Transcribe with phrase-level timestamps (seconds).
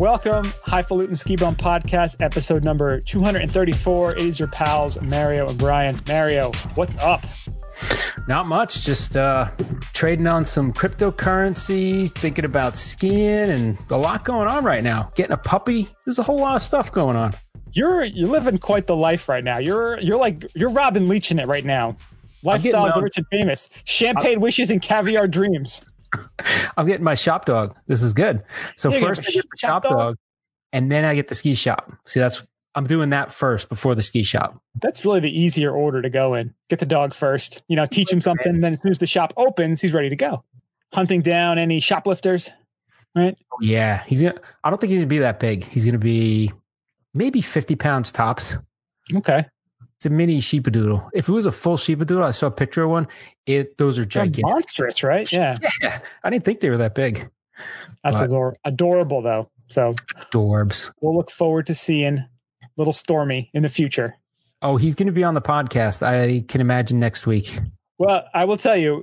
[0.00, 4.12] Welcome, Highfalutin Ski Bum Podcast, episode number 234.
[4.12, 6.00] It is your pals, Mario and Brian.
[6.08, 7.22] Mario, what's up?
[8.26, 9.50] Not much, just uh,
[9.92, 15.10] trading on some cryptocurrency, thinking about skiing, and a lot going on right now.
[15.16, 15.86] Getting a puppy.
[16.06, 17.34] There's a whole lot of stuff going on.
[17.72, 19.58] You're you're living quite the life right now.
[19.58, 21.94] You're you're like you're Robin Leach in it right now.
[22.42, 23.68] Lifestyles the rich and famous.
[23.84, 25.82] Champagne I'm, wishes and caviar dreams.
[26.76, 27.76] I'm getting my shop dog.
[27.86, 28.42] This is good.
[28.76, 30.16] So first I get the shop dog, dog,
[30.72, 31.92] and then I get the ski shop.
[32.06, 34.60] See, that's I'm doing that first before the ski shop.
[34.80, 36.54] That's really the easier order to go in.
[36.68, 37.62] Get the dog first.
[37.68, 38.60] You know, teach him something.
[38.60, 40.44] Then as soon as the shop opens, he's ready to go.
[40.92, 42.50] Hunting down any shoplifters,
[43.14, 43.36] right?
[43.52, 44.40] Oh, yeah, he's gonna.
[44.64, 45.64] I don't think he's gonna be that big.
[45.64, 46.52] He's gonna be
[47.14, 48.56] maybe 50 pounds tops.
[49.14, 49.44] Okay.
[50.00, 51.10] It's a mini sheepadoodle.
[51.12, 53.06] If it was a full sheepadoodle, I saw a picture of one.
[53.44, 55.30] It those are gigantic, They're monstrous, right?
[55.30, 55.58] Yeah.
[55.82, 55.98] Yeah.
[56.24, 57.28] I didn't think they were that big.
[58.02, 59.50] That's ador- adorable, though.
[59.68, 60.90] So adorbs.
[61.02, 62.24] We'll look forward to seeing
[62.78, 64.16] little Stormy in the future.
[64.62, 66.02] Oh, he's going to be on the podcast.
[66.02, 67.58] I can imagine next week.
[67.98, 69.02] Well, I will tell you,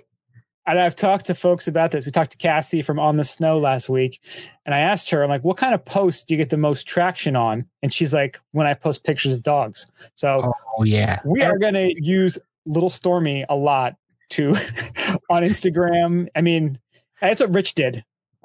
[0.67, 2.05] and I've talked to folks about this.
[2.05, 4.19] We talked to Cassie from On the Snow last week,
[4.65, 6.85] and I asked her, I'm like, what kind of post do you get the most
[6.85, 7.65] traction on?
[7.81, 9.89] And she's like, when I post pictures of dogs.
[10.15, 11.21] So, oh, yeah.
[11.25, 13.95] We are going to use Little Stormy a lot
[14.31, 14.49] to
[15.29, 16.27] on Instagram.
[16.35, 16.77] I mean,
[17.21, 18.03] that's what Rich did.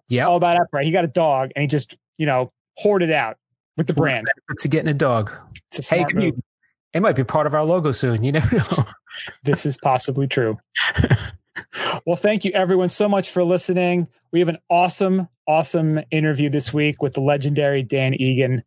[0.09, 0.29] Yeah.
[0.29, 0.87] All about upright.
[0.87, 3.37] He got a dog and he just, you know, hoarded out
[3.77, 4.29] with the brand.
[4.61, 5.33] To getting a dog.
[5.71, 6.41] It's a hey, you,
[6.93, 8.23] it might be part of our logo soon.
[8.23, 8.85] You never know.
[9.43, 10.59] this is possibly true.
[12.07, 14.09] well, thank you everyone so much for listening.
[14.33, 18.63] We have an awesome, awesome interview this week with the legendary Dan Egan.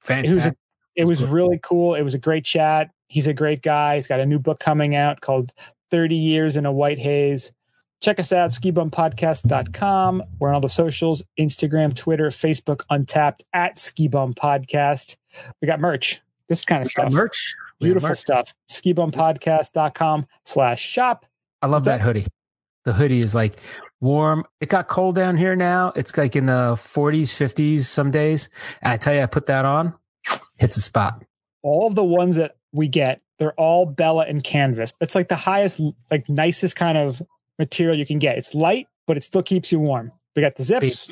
[0.00, 0.56] Fantastic.
[0.96, 1.94] It was, it was really cool.
[1.94, 2.90] It was a great chat.
[3.08, 3.96] He's a great guy.
[3.96, 5.52] He's got a new book coming out called
[5.90, 7.52] 30 Years in a White Haze.
[8.00, 10.22] Check us out, skibumpodcast.com.
[10.38, 15.16] We're on all the socials Instagram, Twitter, Facebook, Untappd at Skibum Podcast.
[15.62, 17.12] We got merch, this kind of we stuff.
[17.12, 17.54] merch.
[17.80, 18.18] Beautiful merch.
[18.18, 18.54] stuff.
[18.68, 21.24] Skibumpodcast.com slash shop.
[21.64, 22.26] I love that hoodie.
[22.84, 23.56] The hoodie is like
[24.02, 24.44] warm.
[24.60, 25.94] It got cold down here now.
[25.96, 28.50] It's like in the 40s, 50s some days.
[28.82, 29.94] And I tell you, I put that on,
[30.58, 31.24] hits a spot.
[31.62, 34.92] All of the ones that we get, they're all Bella and canvas.
[35.00, 35.80] It's like the highest,
[36.10, 37.22] like nicest kind of
[37.58, 38.36] material you can get.
[38.36, 40.12] It's light, but it still keeps you warm.
[40.36, 41.08] We got the zips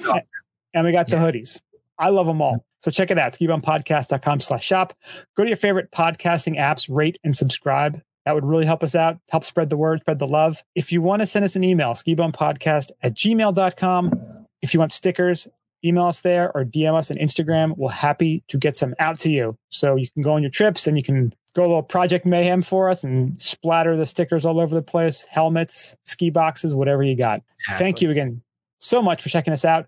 [0.75, 1.19] and we got yeah.
[1.19, 1.63] the hoodies.
[1.99, 2.63] I love them all.
[2.81, 4.93] So check it out, skibumpodcast.com slash shop.
[5.35, 8.03] Go to your favorite podcasting apps, rate and subscribe.
[8.25, 10.63] That would really help us out, help spread the word, spread the love.
[10.75, 14.47] If you want to send us an email, skibumpodcast at gmail.com.
[14.63, 15.49] If you want stickers,
[15.85, 17.77] email us there or DM us on Instagram.
[17.77, 19.59] We're happy to get some out to you.
[19.71, 22.63] So you can go on your trips and you can go a little project mayhem
[22.63, 27.17] for us and splatter the stickers all over the place, helmets, ski boxes, whatever you
[27.17, 27.43] got.
[27.59, 27.85] Exactly.
[27.85, 28.43] Thank you again
[28.83, 29.87] so much for checking us out.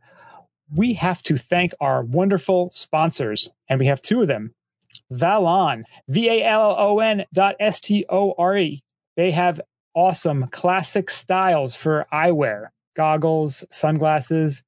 [0.74, 4.53] We have to thank our wonderful sponsors, and we have two of them.
[5.10, 8.82] Vallon, V A L L O N dot S T O R E.
[9.16, 9.60] They have
[9.94, 14.62] awesome classic styles for eyewear, goggles, sunglasses.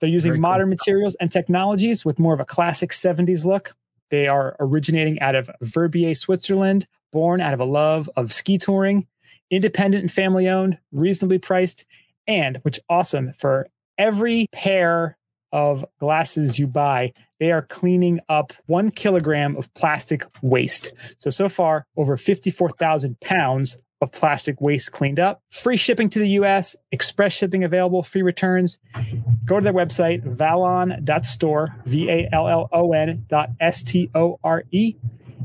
[0.00, 0.76] They're using Very modern cool.
[0.76, 3.74] materials and technologies with more of a classic 70s look.
[4.10, 9.06] They are originating out of Verbier, Switzerland, born out of a love of ski touring,
[9.50, 11.84] independent and family owned, reasonably priced,
[12.26, 13.66] and which awesome for
[13.98, 15.16] every pair
[15.52, 17.12] of glasses you buy,
[17.44, 20.94] they are cleaning up one kilogram of plastic waste.
[21.18, 25.42] So, so far, over 54,000 pounds of plastic waste cleaned up.
[25.50, 28.78] Free shipping to the US, express shipping available, free returns.
[29.44, 34.40] Go to their website, vallon.store, V A L L O N dot S T O
[34.42, 34.94] R E.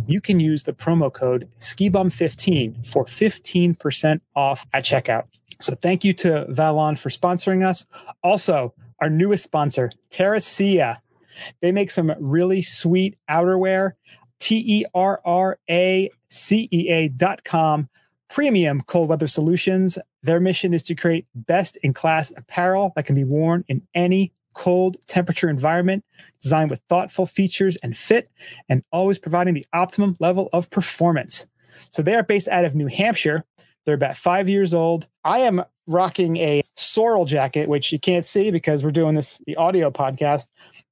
[0.08, 5.26] You can use the promo code SKIBUM15 for 15% off at checkout.
[5.60, 7.86] So thank you to Vallon for sponsoring us.
[8.24, 11.00] Also, our newest sponsor, Terracea.
[11.62, 13.94] They make some really sweet outerwear.
[14.40, 17.90] T E R R A C E A dot com.
[18.30, 19.98] Premium cold weather solutions.
[20.24, 24.32] Their mission is to create best in class apparel that can be worn in any
[24.54, 26.04] cold temperature environment,
[26.42, 28.30] designed with thoughtful features and fit,
[28.68, 31.48] and always providing the optimum level of performance.
[31.92, 33.46] So they are based out of New Hampshire.
[33.86, 35.08] They're about five years old.
[35.24, 39.56] I am rocking a sorrel jacket, which you can't see because we're doing this the
[39.56, 40.48] audio podcast,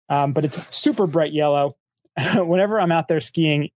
[0.10, 1.76] um, but it's super bright yellow.
[2.36, 3.70] Whenever I'm out there skiing,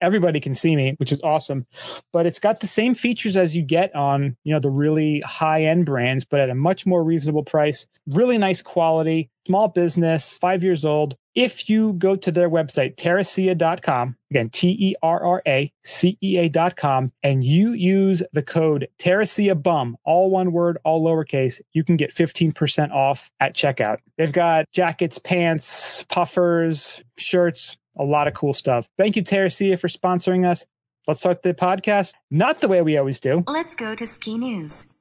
[0.00, 1.66] everybody can see me, which is awesome.
[2.12, 5.64] But it's got the same features as you get on, you know, the really high
[5.64, 7.86] end brands, but at a much more reasonable price.
[8.08, 11.16] Really nice quality, small business, five years old.
[11.34, 16.36] If you go to their website, terracea.com, again, T E R R A C E
[16.38, 21.96] A.com, and you use the code Terracea Bum, all one word, all lowercase, you can
[21.96, 23.98] get 15% off at checkout.
[24.18, 28.88] They've got jackets, pants, puffers, shirts, a lot of cool stuff.
[28.98, 30.64] Thank you, Terracea, for sponsoring us.
[31.06, 33.42] Let's start the podcast not the way we always do.
[33.46, 34.98] Let's go to ski news.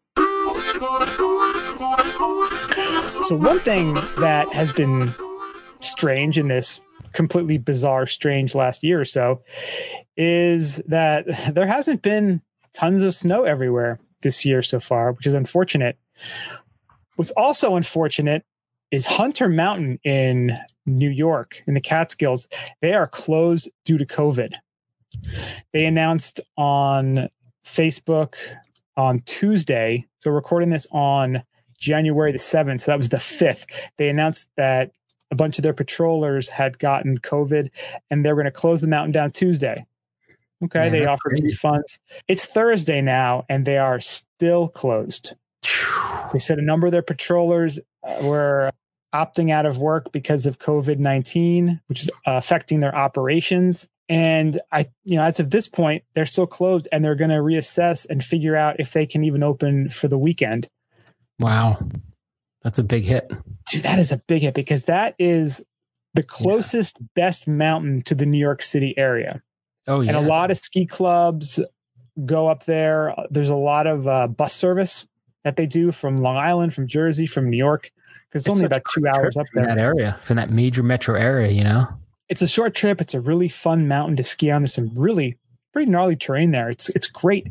[3.27, 5.13] So, one thing that has been
[5.79, 6.81] strange in this
[7.13, 9.41] completely bizarre, strange last year or so
[10.17, 12.41] is that there hasn't been
[12.73, 15.97] tons of snow everywhere this year so far, which is unfortunate.
[17.15, 18.44] What's also unfortunate
[18.91, 20.55] is Hunter Mountain in
[20.85, 22.47] New York, in the Catskills.
[22.81, 24.53] They are closed due to COVID.
[25.73, 27.29] They announced on
[27.65, 28.35] Facebook
[28.97, 30.05] on Tuesday.
[30.19, 31.41] So, recording this on
[31.77, 32.81] January the 7th.
[32.81, 33.65] So, that was the 5th.
[33.97, 34.91] They announced that
[35.31, 37.69] a bunch of their patrollers had gotten COVID
[38.09, 39.85] and they're going to close the mountain down Tuesday.
[40.63, 40.79] Okay.
[40.79, 41.47] Man, they offered crazy.
[41.47, 41.99] refunds.
[42.27, 45.33] It's Thursday now and they are still closed.
[46.33, 47.79] They said a number of their patrollers
[48.23, 48.71] were
[49.13, 53.87] opting out of work because of COVID 19, which is uh, affecting their operations.
[54.09, 57.37] And I, you know, as of this point, they're still closed and they're going to
[57.37, 60.67] reassess and figure out if they can even open for the weekend.
[61.39, 61.77] Wow.
[62.61, 63.31] That's a big hit.
[63.69, 65.63] Dude, that is a big hit because that is
[66.13, 69.41] the closest, best mountain to the New York City area.
[69.87, 70.09] Oh, yeah.
[70.09, 71.59] And a lot of ski clubs
[72.25, 73.15] go up there.
[73.29, 75.07] There's a lot of uh, bus service
[75.43, 77.91] that they do from Long Island, from Jersey, from New York.
[78.31, 79.75] Because it's, only about two hours up from there.
[79.75, 81.86] that area, from that major metro area, you know?
[82.30, 83.01] It's a short trip.
[83.01, 84.62] It's a really fun mountain to ski on.
[84.62, 85.38] There's some really
[85.74, 86.69] pretty gnarly terrain there.
[86.69, 87.48] It's it's great,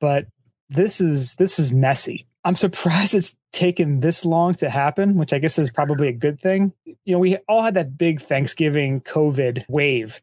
[0.00, 0.26] but
[0.68, 2.26] this is this is messy.
[2.44, 6.40] I'm surprised it's taken this long to happen, which I guess is probably a good
[6.40, 6.72] thing.
[6.84, 10.20] You know, we all had that big Thanksgiving COVID wave,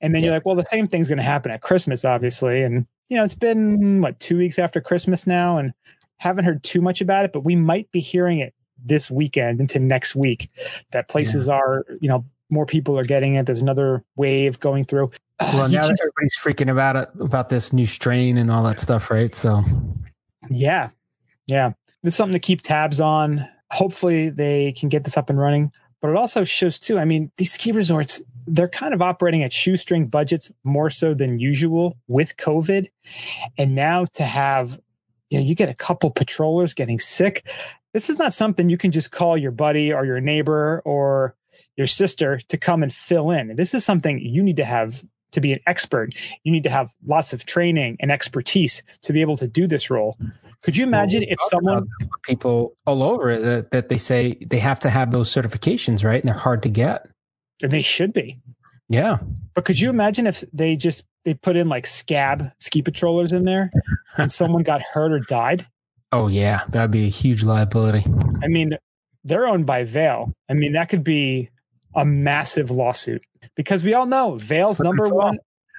[0.00, 2.62] and then you're like, well, the same thing's going to happen at Christmas, obviously.
[2.62, 5.72] And you know, it's been what two weeks after Christmas now, and
[6.18, 9.78] haven't heard too much about it, but we might be hearing it this weekend into
[9.78, 10.48] next week
[10.92, 13.46] that places are, you know, more people are getting it.
[13.46, 15.10] There's another wave going through.
[15.40, 19.10] Well, now just- everybody's freaking about it, about this new strain and all that stuff,
[19.10, 19.34] right?
[19.34, 19.62] So,
[20.48, 20.90] Yeah.
[21.46, 21.72] Yeah.
[22.02, 23.46] This is something to keep tabs on.
[23.70, 25.70] Hopefully they can get this up and running.
[26.00, 29.52] But it also shows too, I mean, these ski resorts, they're kind of operating at
[29.52, 32.88] shoestring budgets more so than usual with COVID.
[33.58, 34.80] And now to have,
[35.28, 37.46] you know, you get a couple patrollers getting sick.
[37.92, 41.34] This is not something you can just call your buddy or your neighbor or
[41.76, 43.56] your sister to come and fill in.
[43.56, 46.14] This is something you need to have to be an expert.
[46.44, 49.88] You need to have lots of training and expertise to be able to do this
[49.90, 50.18] role.
[50.62, 53.88] Could you imagine Well, if someone about this with people all over it that, that
[53.88, 56.20] they say they have to have those certifications, right?
[56.20, 57.08] And they're hard to get.
[57.62, 58.38] and they should be.
[58.88, 59.18] Yeah.
[59.54, 63.44] But could you imagine if they just they put in like scab ski patrollers in
[63.44, 63.70] there
[64.16, 65.66] and someone got hurt or died?
[66.12, 66.62] Oh, yeah.
[66.68, 68.04] That'd be a huge liability.
[68.42, 68.76] I mean,
[69.24, 70.32] they're owned by Vail.
[70.48, 71.50] I mean, that could be
[71.94, 73.22] a massive lawsuit
[73.56, 75.38] because we all know Vail's Slippery number one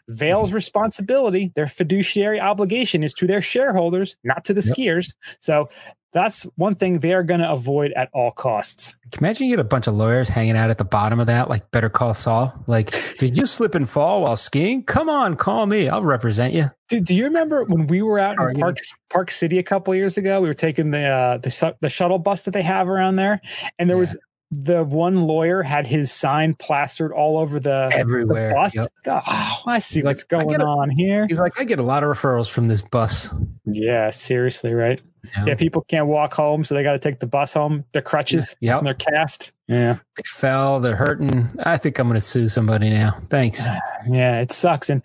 [0.10, 0.56] Vail's mm-hmm.
[0.56, 4.78] responsibility, their fiduciary obligation is to their shareholders, not to the Yep.
[4.78, 5.16] skiers.
[5.40, 5.70] So
[6.14, 8.94] that's one thing they're going to avoid at all costs.
[9.12, 11.28] Can you imagine you get a bunch of lawyers hanging out at the bottom of
[11.28, 12.54] that, like Better Call Saul?
[12.68, 14.84] Like, did you slip and fall while skiing?
[14.84, 15.88] Come on, call me.
[15.90, 16.70] I'll represent you.
[16.90, 18.78] Dude, do you remember when we were out in Park
[19.10, 20.42] Park City a couple years ago?
[20.42, 23.40] We were taking the uh, the the shuttle bus that they have around there,
[23.80, 24.02] and there Yeah.
[24.02, 24.18] was
[24.54, 28.54] the one lawyer had his sign plastered all over the, the Everywhere.
[28.54, 28.76] bus.
[28.76, 28.88] Yep.
[29.08, 30.62] Oh, I see He's what's like, going it.
[30.62, 31.26] on here.
[31.30, 33.34] He's like, I get a lot of referrals from this bus.
[33.66, 35.02] Yeah, seriously, right?
[35.24, 35.48] You know?
[35.48, 37.84] Yeah, people can't walk home, so they got to take the bus home.
[37.92, 38.78] Their crutches Yep.
[38.80, 39.52] and their cast.
[39.68, 40.80] Yeah, They fell.
[40.80, 41.48] They're hurting.
[41.64, 43.18] I think I'm going to sue somebody now.
[43.30, 43.66] Thanks.
[44.10, 44.90] yeah, it sucks.
[44.90, 45.02] And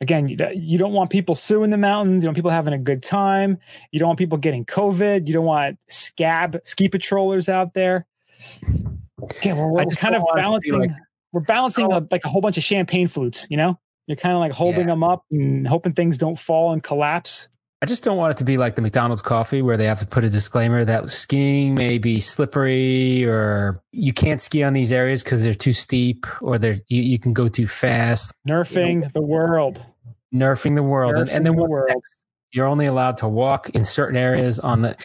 [0.00, 2.22] again, you, you don't want people suing the mountains.
[2.24, 3.58] You don't want people having a good time.
[3.92, 5.26] You don't want people getting COVID.
[5.28, 8.06] You don't want scab ski patrollers out there.
[9.22, 10.80] Okay, we're I just kind of don't want it to be balancing.
[10.80, 13.46] like- we're balancing I a, like a whole bunch of champagne flutes.
[13.50, 14.86] You know, you're kind of like holding Yeah.
[14.94, 17.50] them up and hoping things don't fall and collapse.
[17.80, 20.06] I just don't want it to be like the McDonald's coffee where they have to
[20.06, 25.22] put a disclaimer that skiing may be slippery or you can't ski on these areas
[25.22, 29.84] because they're too steep or they're you, you can go too fast, Nerfing the world.
[30.34, 31.16] nerfing the world.
[31.16, 31.84] and, Nerfing and then the world.
[31.88, 32.24] next?
[32.52, 34.96] You're only allowed to walk in certain areas on the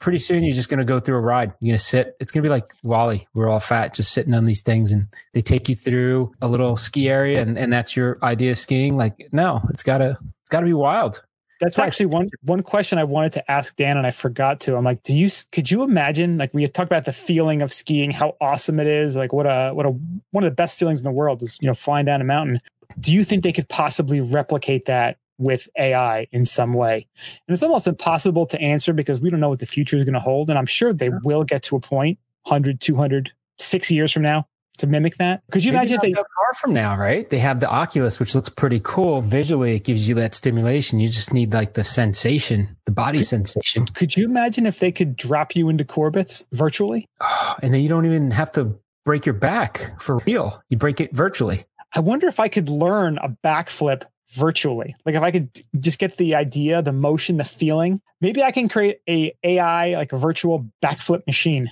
[0.00, 1.52] pretty soon you're just going to go through a ride.
[1.60, 2.16] You're going to sit.
[2.20, 3.26] It's going to be like WALL-E.
[3.34, 6.76] We're all fat, just sitting on these things, and they take you through a little
[6.76, 8.96] ski area, and, and that's your idea of skiing.
[8.96, 11.22] Like, no, it's gotta it's gotta be wild.
[11.60, 14.76] That's actually one one question I wanted to ask Dan, and I forgot to.
[14.76, 18.10] I'm like, do you could you imagine like we talked about the feeling of skiing,
[18.10, 19.90] how awesome it is, like what a what a
[20.30, 22.60] one of the best feelings in the world is you know flying down a mountain.
[22.98, 27.06] Do you think they could possibly replicate that with AI in some way?
[27.46, 30.14] And it's almost impossible to answer because we don't know what the future is going
[30.14, 30.50] to hold.
[30.50, 34.46] And I'm sure they will get to a point 100, 200, six years from now
[34.80, 35.42] to mimic that.
[35.50, 37.28] Could you Maybe imagine if they far from now, right?
[37.28, 39.76] They have the Oculus, which looks pretty cool visually.
[39.76, 41.00] It gives you that stimulation.
[41.00, 45.16] You just need like the sensation, the body sensation, could you imagine if they could
[45.16, 47.06] drop you into Corbet's virtually?
[47.20, 50.62] Oh, and then you don't even have to break your back for real.
[50.68, 51.64] You break it virtually.
[51.94, 54.94] I wonder if I could learn a backflip virtually.
[55.04, 58.00] Like if I could just get the idea, the motion, the feeling.
[58.20, 61.70] Maybe I can create a AI like a virtual backflip machine.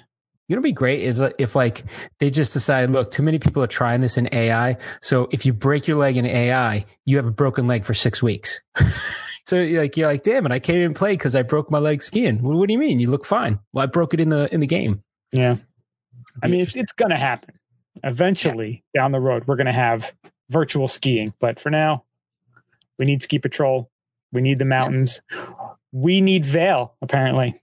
[0.48, 1.84] You know, be great if, if like
[2.20, 4.78] they just decided, look, too many people are trying this in AI.
[5.02, 8.22] So if you break your leg in AI, you have a broken leg for six
[8.22, 8.60] weeks.
[9.44, 11.78] so you're like, you're like, damn it, I can't even play because I broke my
[11.78, 12.42] leg skiing.
[12.42, 12.98] Well, what do you mean?
[12.98, 13.60] You look fine.
[13.72, 15.02] Well, I broke it in the in the game.
[15.32, 15.56] Yeah.
[16.42, 17.54] I mean, it's, it's going to happen.
[18.04, 20.12] Eventually, down the road, we're going to have
[20.50, 21.34] virtual skiing.
[21.40, 22.04] But for now,
[22.98, 23.90] we need ski patrol.
[24.32, 25.20] We need the mountains.
[25.92, 27.54] We need Vail, apparently.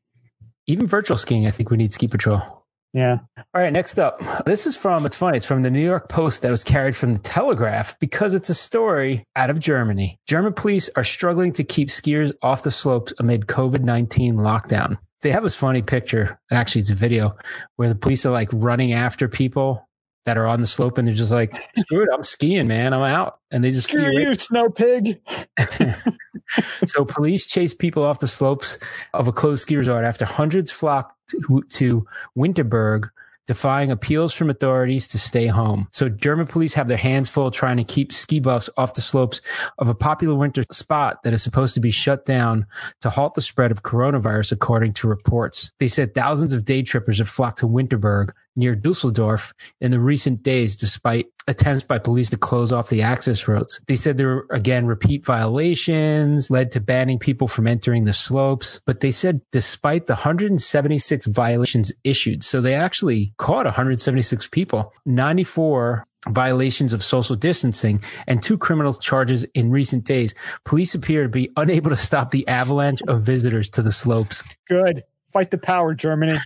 [0.67, 2.64] even virtual skiing, I think we need ski patrol.
[2.95, 3.17] Yeah.
[3.53, 4.21] All right, next up.
[4.45, 7.11] This is from, it's funny, it's from the New York Post that was carried from
[7.11, 10.17] the Telegraph because it's a story out of Germany.
[10.27, 14.97] German police are struggling to keep skiers off the slopes amid COVID 19 lockdown.
[15.23, 17.35] They have this funny picture, actually, it's a video
[17.75, 19.84] where the police are like running after people
[20.25, 23.01] that are on the slope and they're just like, screw it, I'm skiing, man, I'm
[23.01, 23.39] out.
[23.51, 25.21] And they just Screw you, snow pig.
[26.85, 28.77] so police chase people off the slopes
[29.13, 33.09] of a closed ski resort after hundreds flocked to, to Winterberg,
[33.47, 35.87] defying appeals from authorities to stay home.
[35.91, 39.41] So German police have their hands full trying to keep ski buffs off the slopes
[39.77, 42.65] of a popular winter spot that is supposed to be shut down
[43.01, 45.71] to halt the spread of coronavirus, according to reports.
[45.79, 50.43] They said thousands of day trippers have flocked to Winterberg near Dusseldorf in the recent
[50.43, 53.79] days, despite attempts by police to close off the access roads.
[53.87, 58.81] They said there were again repeat violations led to banning people from entering the slopes.
[58.85, 66.05] But they said despite the 176 violations issued, so they actually caught 176 people, 94
[66.29, 70.33] violations of social distancing and two criminal charges in recent days.
[70.63, 74.43] Police appear to be unable to stop the avalanche of visitors to the slopes.
[74.67, 75.03] Good.
[75.35, 76.39] Fight the power, Germany.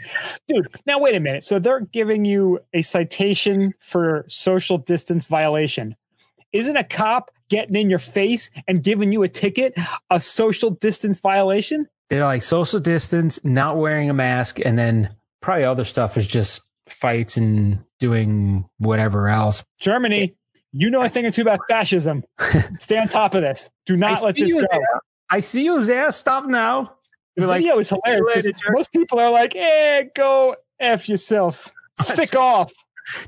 [0.47, 1.43] Dude, now wait a minute.
[1.43, 5.95] So they're giving you a citation for social distance violation.
[6.53, 9.75] Isn't a cop getting in your face and giving you a ticket
[10.09, 11.87] a social distance violation?
[12.09, 16.59] They're like social distance, not wearing a mask, and then probably other stuff is just
[16.87, 19.63] fights and doing whatever else.
[19.79, 20.33] Germany,
[20.71, 22.23] you know a thing or two about fascism.
[22.79, 23.69] Stay on top of this.
[23.85, 24.65] Do not I let this go.
[25.29, 26.11] I see you there.
[26.11, 26.95] Stop now.
[27.35, 28.47] The like, video is "See you hilarious.
[28.69, 31.71] Most people are like, eh, go F yourself.
[32.01, 32.73] Thick off.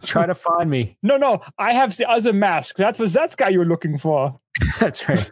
[0.04, 0.98] Try to find me.
[1.02, 2.76] No, no, I have the other mask.
[2.76, 4.40] That was that guy you were looking for.
[4.80, 5.32] That's right.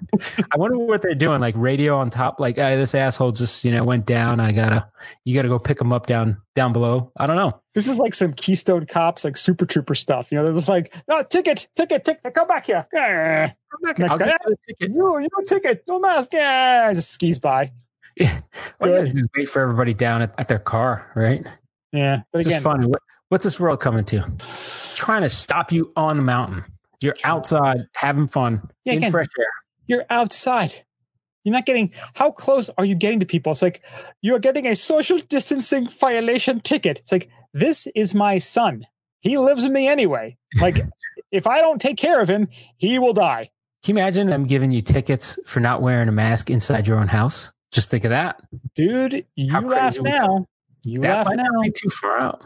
[0.51, 1.41] I wonder what they're doing.
[1.41, 2.39] Like radio on top.
[2.39, 4.39] Like "Hey, this asshole just you know went down.
[4.39, 4.89] I gotta
[5.25, 7.11] you gotta go pick him up down down below.
[7.17, 7.61] I don't know.
[7.75, 10.31] This is like some Keystone Cops, like Super Trooper stuff.
[10.31, 12.87] You know, they're just like, no, ticket, ticket, ticket, come back here.
[12.95, 13.49] Eh.
[13.81, 14.87] Next I'll guy, you.
[14.89, 16.33] You, you ticket, no mask.
[16.33, 17.71] Yeah, just skis by.
[18.19, 18.41] Yeah.
[18.81, 21.41] All you gotta do is wait for everybody down at, at their car, right?
[21.93, 22.85] Yeah, but It's again, funny.
[22.85, 24.29] What, what's this world coming to?
[24.95, 26.65] Trying to stop you on the mountain.
[27.01, 29.11] You're outside having fun Yeah, in again.
[29.11, 29.45] fresh air.
[29.87, 30.73] you're outside.
[31.45, 31.93] You're not getting.
[32.15, 33.53] How close are you getting to people?
[33.53, 33.81] It's like
[34.21, 36.99] you're getting a social distancing violation ticket.
[36.99, 38.85] It's like this is my son.
[39.21, 40.37] He lives with me anyway.
[40.59, 40.81] Like
[41.31, 43.49] if I don't take care of him, he will die.
[43.83, 47.07] Can you imagine them giving you tickets for not wearing a mask inside your own
[47.07, 47.51] house?
[47.71, 48.41] Just think of that.
[48.75, 50.47] Dude, you How laugh now.
[50.83, 51.61] You that laugh might now.
[51.61, 52.41] be too far out.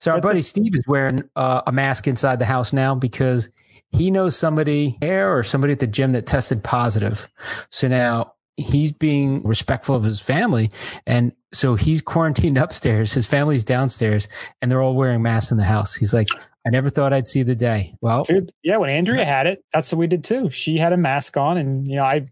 [0.00, 2.94] So our That's a- buddy Steve is wearing uh, a mask inside the house now
[2.94, 3.48] because
[3.90, 7.28] he knows somebody there or somebody at the gym that tested positive.
[7.70, 10.70] So now he's being respectful of his family,
[11.06, 13.12] and so he's quarantined upstairs.
[13.12, 14.28] His family's downstairs,
[14.60, 15.94] and they're all wearing masks in the house.
[15.94, 16.28] He's like,
[16.66, 17.94] I never thought I'd see the day.
[18.00, 20.50] Well, Dude, yeah, when Andrea had it, that's what we did too.
[20.50, 22.26] She had a mask on and you know, I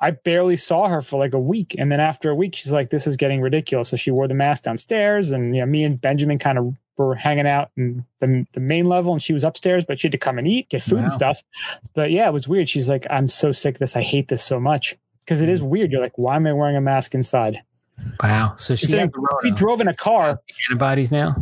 [0.00, 1.76] I barely saw her for like a week.
[1.78, 3.88] And then after a week, she's like, This is getting ridiculous.
[3.90, 7.14] So she wore the mask downstairs and you know, me and Benjamin kind of were
[7.14, 10.18] hanging out in the, the main level and she was upstairs, but she had to
[10.18, 11.02] come and eat, get food Wow.
[11.04, 11.42] and stuff.
[11.94, 12.68] But yeah, it was weird.
[12.68, 13.94] She's like, I'm so sick of this.
[13.94, 14.96] I hate this so much.
[15.20, 15.68] Because it is mm.
[15.68, 15.92] weird.
[15.92, 17.62] You're like, why am I wearing a mask inside?
[18.22, 18.54] Wow.
[18.56, 20.40] So she It's had like, the we drove in a car.
[20.68, 21.36] antibodies now.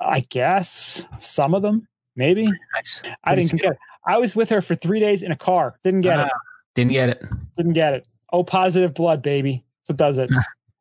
[0.00, 1.86] I guess some of them,
[2.16, 2.46] maybe.
[2.74, 3.02] Nice.
[3.24, 3.72] I didn't get.
[3.72, 3.78] It.
[4.06, 5.78] I was with her for three days in a car.
[5.82, 6.30] Didn't get it.
[6.32, 6.38] Ah,
[6.74, 7.22] Didn't get it.
[7.56, 8.06] Didn't get it.
[8.32, 9.64] Oh, positive blood, baby.
[9.84, 10.30] So does it.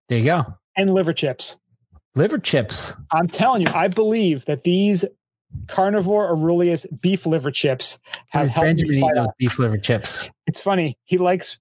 [0.10, 0.46] There you go.
[0.78, 1.58] And liver chips.
[2.16, 2.96] Liver chips.
[3.12, 5.04] I'm telling you, I believe that these
[5.68, 9.34] carnivore Aurelius beef liver chips have Has helped Benjamin me eat fight those off.
[9.38, 10.30] beef liver chips?
[10.46, 10.98] It's funny.
[11.06, 11.58] He likes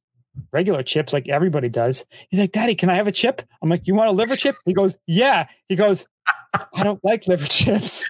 [0.53, 2.05] regular chips like everybody does.
[2.29, 3.43] He's like, Daddy, can I have a chip?
[3.63, 4.57] I'm like, You want a liver chip?
[4.65, 5.47] He goes, Yeah.
[5.69, 6.07] He goes,
[6.75, 8.09] I don't like liver chips.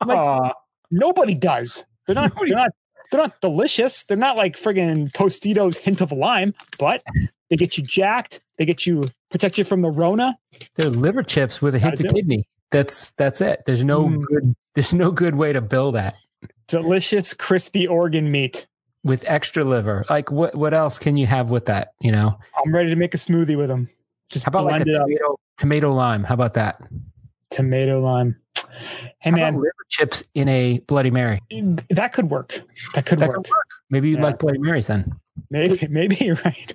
[0.00, 0.52] I'm like, Aw.
[0.90, 1.84] Nobody does.
[2.06, 2.30] They're not.
[2.34, 2.70] Nobody- They're not.
[3.10, 4.04] They're not delicious.
[4.04, 7.02] They're not like friggin' Tostitos hint of lime, but
[7.48, 8.40] they get you jacked.
[8.58, 10.36] They get you protect you from the Rona.
[10.74, 12.14] They're liver chips with a hint of do it.
[12.14, 12.44] kidney.
[12.70, 13.62] That's that's it.
[13.64, 14.24] There's no Mm.
[14.26, 14.54] good.
[14.74, 16.16] There's no good way to bill that
[16.66, 18.66] Delicious, crispy organ meat.
[19.04, 20.04] with extra liver.
[20.10, 20.54] Like what?
[20.54, 21.92] What else can you have with that?
[22.00, 22.38] You know?
[22.62, 23.88] I'm ready to make a smoothie with them.
[24.30, 25.06] Just How about like a it up.
[25.06, 26.24] tomato, tomato lime?
[26.24, 26.78] How about that?
[27.50, 28.36] Tomato lime.
[29.20, 31.40] Hey How man, liver chips in a Bloody Mary?
[31.90, 32.60] that could work.
[32.94, 33.36] That could That work.
[33.44, 33.66] could work.
[33.90, 34.22] Maybe you Yeah.
[34.24, 35.12] like Bloody Marys then.
[35.50, 36.74] Maybe, maybe you're right.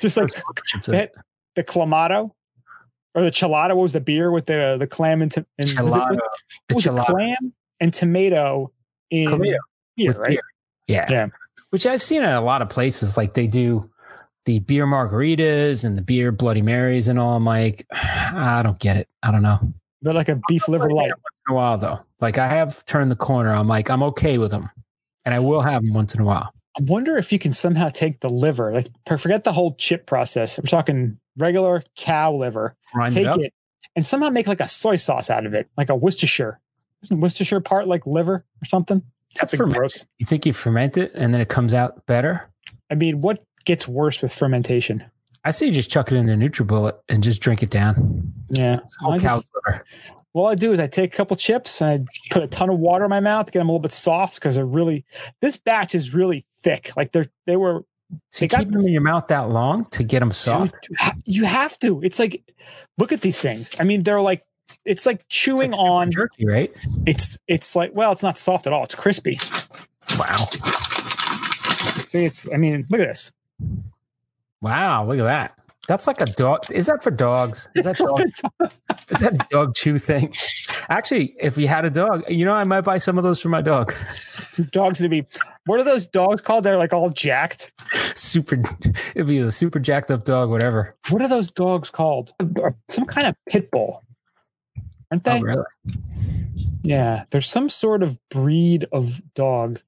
[0.00, 0.30] Just like
[0.86, 1.10] that,
[1.56, 2.30] the clamato
[3.14, 3.70] or the chelada.
[3.70, 5.76] What was the beer with the the clam and, to, and it-.
[6.68, 8.70] The was clam and tomato
[9.10, 9.58] in beer,
[10.12, 10.28] right?
[10.28, 10.40] beer.
[10.86, 11.06] Yeah.
[11.10, 11.26] Yeah.
[11.70, 13.16] Which I've seen at a lot of places.
[13.16, 13.90] Like they do
[14.46, 17.36] the beer margaritas and the beer Bloody Marys and all.
[17.36, 19.08] I'm like, I don't get it.
[19.22, 19.58] I don't know.
[20.02, 21.10] They're like a beef liver light.
[21.10, 21.98] Once in a while though.
[22.20, 23.52] Like I have turned the corner.
[23.52, 24.70] I'm like, I'm okay with them.
[25.24, 26.52] And I will have them once in a while.
[26.78, 28.88] I wonder if you can somehow take the liver, like
[29.18, 30.58] forget the whole chip process.
[30.58, 32.76] We're talking regular cow liver.
[32.92, 33.52] Grind take it it
[33.96, 36.60] and somehow make like a soy sauce out of it, like a Worcestershire.
[37.02, 39.02] Isn't Worcestershire part like liver or something?
[39.34, 39.78] That's Something fermented.
[39.78, 40.06] gross.
[40.18, 42.48] You think you ferment it and then it comes out better?
[42.90, 45.04] I mean, what gets worse with fermentation?
[45.44, 48.32] I say you just chuck it in the NutriBullet and just drink it down.
[48.48, 48.78] Yeah.
[48.84, 49.50] It's all I just-.
[50.32, 52.78] All I do is I take a couple chips and I put a ton of
[52.78, 55.04] water in my mouth to get them a little bit soft because they're really.
[55.40, 56.90] This batch is really thick.
[56.96, 57.84] Like they're they were.
[58.32, 60.76] So They keep them in your mouth that long to get them soft.
[60.86, 62.00] Dude, you have to.
[62.02, 62.42] It's like,
[62.98, 63.70] look at these things.
[63.80, 64.44] I mean, they're like,
[64.84, 66.10] it's like It's chewing like on.
[66.10, 66.70] jerky, right?
[67.06, 68.84] It's it's like well, it's not soft at all.
[68.84, 69.38] It's crispy.
[70.18, 70.46] Wow.
[72.04, 72.46] See, it's.
[72.52, 73.32] I mean, look at this.
[74.60, 75.56] Wow, look at that.
[75.86, 76.64] That's like a dog.
[76.72, 77.68] Is that for dogs?
[77.76, 78.20] Is that dog?
[79.08, 80.32] is that a dog chew thing?
[80.88, 83.48] Actually, if we had a dog, you know, I might buy some of those for
[83.48, 83.94] my dog.
[84.72, 85.24] dogs to be.
[85.66, 86.64] What are those dogs called?
[86.64, 87.70] They're like all jacked.
[88.14, 88.60] Super,
[89.14, 90.96] it'd be a super jacked up dog, whatever.
[91.10, 92.32] What are those dogs called?
[92.88, 94.02] Some kind of pit bull,
[95.12, 95.38] aren't they?
[95.38, 95.64] Oh, really?
[96.82, 99.80] Yeah, there's some sort of breed of dog.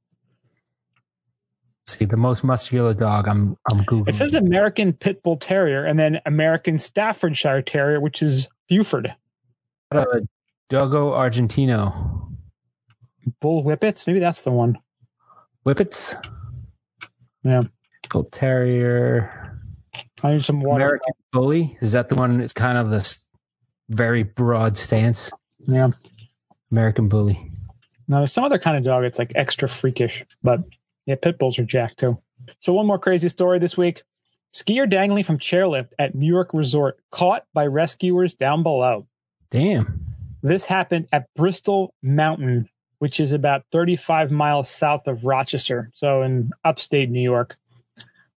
[1.88, 3.26] See, the most muscular dog.
[3.26, 4.08] I'm, I'm googling.
[4.10, 9.14] It says American Pit Bull Terrier and then American Staffordshire Terrier, which is Buford.
[9.92, 10.04] uh,
[10.68, 12.28] Dogo Argentino.
[13.40, 14.78] Bull Whippets, maybe that's the one.
[15.64, 16.14] Whippets.
[17.42, 17.62] Yeah.
[18.10, 19.58] Bull Terrier.
[20.22, 20.84] I need some water.
[20.84, 21.78] American Bully.
[21.80, 22.42] Is that the one?
[22.42, 23.24] It's kind of this
[23.88, 25.30] very broad stance.
[25.60, 25.88] Yeah.
[26.70, 27.50] American Bully.
[28.08, 30.60] Now there's some other kind of dog It's like extra freakish, but
[31.08, 32.18] yeah, pit bulls are jacked too.
[32.60, 34.02] So one more crazy story this week.
[34.52, 39.06] Skier dangling from chairlift at New York resort caught by rescuers down below.
[39.50, 40.04] Damn.
[40.42, 42.68] This happened at Bristol Mountain,
[42.98, 47.56] which is about 35 miles south of Rochester, so in upstate New York.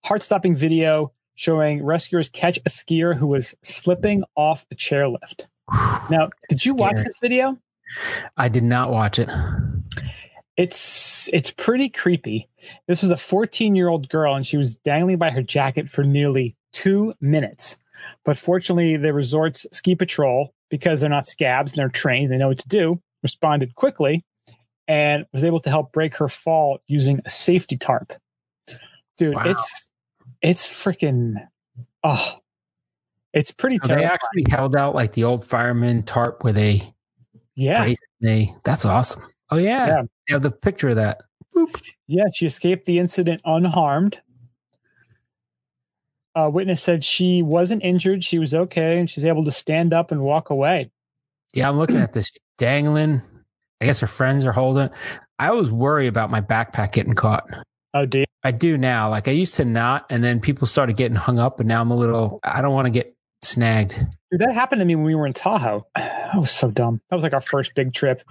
[0.04, 5.48] Heart-stopping video showing rescuers catch a skier who was slipping off a chairlift.
[6.08, 7.58] Now, did you watch this video?
[8.36, 9.28] I did not watch it.
[10.60, 12.46] It's it's pretty creepy.
[12.86, 16.04] This was a 14 year old girl, and she was dangling by her jacket for
[16.04, 17.78] nearly two minutes.
[18.26, 22.48] But fortunately, the resort's ski patrol, because they're not scabs and they're trained, they know
[22.48, 24.22] what to do, responded quickly
[24.86, 28.12] and was able to help break her fall using a safety tarp.
[29.16, 29.44] Dude, Wow.
[29.46, 29.88] it's
[30.42, 31.36] it's freaking
[32.02, 32.38] oh,
[33.32, 36.92] it's pretty So they actually held out like the old fireman tarp where they
[37.54, 39.22] yeah, they that's awesome.
[39.50, 39.86] Oh yeah.
[39.86, 40.02] Yeah.
[40.30, 41.22] They have the picture of that.
[42.06, 44.20] Yeah, she escaped the incident unharmed.
[46.36, 48.22] A witness said she wasn't injured.
[48.22, 50.92] She was okay, and she's able to stand up and walk away.
[51.52, 53.20] Yeah, I'm looking at this dangling.
[53.80, 54.84] I guess her friends are holding.
[54.86, 54.92] it.
[55.40, 57.44] I always worry about my backpack getting caught.
[57.92, 58.26] Oh, dear.
[58.44, 59.10] I do now.
[59.10, 61.90] Like I used to not, and then people started getting hung up, and now I'm
[61.90, 62.38] a little.
[62.44, 63.94] I don't want to get snagged.
[64.30, 65.86] Dude, that happened to me when we were in Tahoe.
[66.30, 67.00] That was so dumb.
[67.10, 68.22] That was like our first big trip.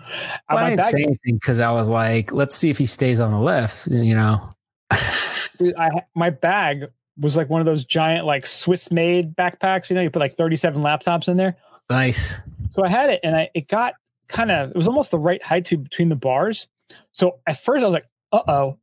[0.50, 3.32] Well, I didn't say anything because I was like, let's see if he stays on
[3.32, 3.88] the left.
[3.88, 4.50] You know.
[5.58, 6.86] dude, I, my bag
[7.20, 9.90] was like one of those giant like Swiss made backpacks.
[9.90, 11.58] You know, you put like 37 laptops in there.
[11.90, 12.38] Nice.
[12.72, 13.96] So I had it and I it got
[14.28, 16.68] kind of it was almost the right height to between the bars.
[17.12, 18.78] So at first I was like, uh oh.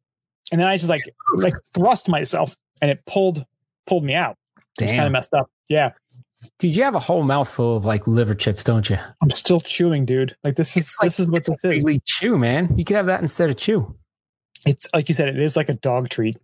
[0.53, 3.47] And then I just like like thrust myself and it pulled
[3.87, 4.37] pulled me out.
[4.79, 5.51] It's kind of messed up.
[5.69, 5.93] Yeah.
[6.59, 8.99] Dude, you have a whole mouthful of like liver chips, don't you?
[9.23, 10.37] I'm still chewing, dude.
[10.45, 11.83] Like this is like- this is what this is.
[11.85, 12.77] really chew, man.
[12.79, 13.95] You could have that instead of chew.
[14.65, 16.39] It's like you said, it is like a dog treat.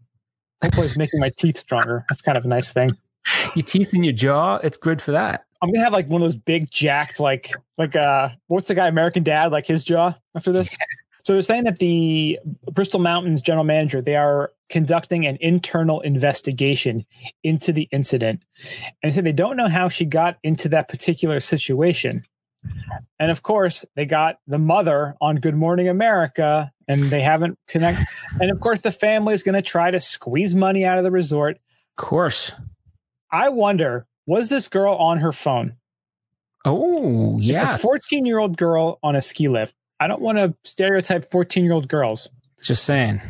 [0.63, 2.05] Hopefully it's making my teeth stronger.
[2.09, 2.91] That's kind of a nice thing.
[3.55, 5.45] Your teeth in your jaw, it's good for that.
[5.61, 8.89] I'm gonna have like one of those big jacked, like like uh what's the guy
[8.89, 10.75] American Dad, like his jaw after this.
[11.25, 12.39] So they're saying that the
[12.73, 17.05] Bristol Mountains general manager they are conducting an internal investigation
[17.45, 18.43] into the incident,
[19.03, 22.25] and they said they don't know how she got into that particular situation.
[23.19, 28.01] And of course, they got the mother on Good Morning America, and they haven't connect.
[28.41, 31.11] And of course, the family is going to try to squeeze money out of the
[31.11, 31.57] resort.
[31.99, 32.53] Of course.
[33.31, 35.75] I wonder, was this girl on her phone?
[36.65, 37.75] Oh, It's yeah.
[37.75, 39.75] a 14 year old girl on a ski lift.
[40.03, 42.29] I don't want to stereotype 14 year old girls,
[42.63, 43.21] Just saying.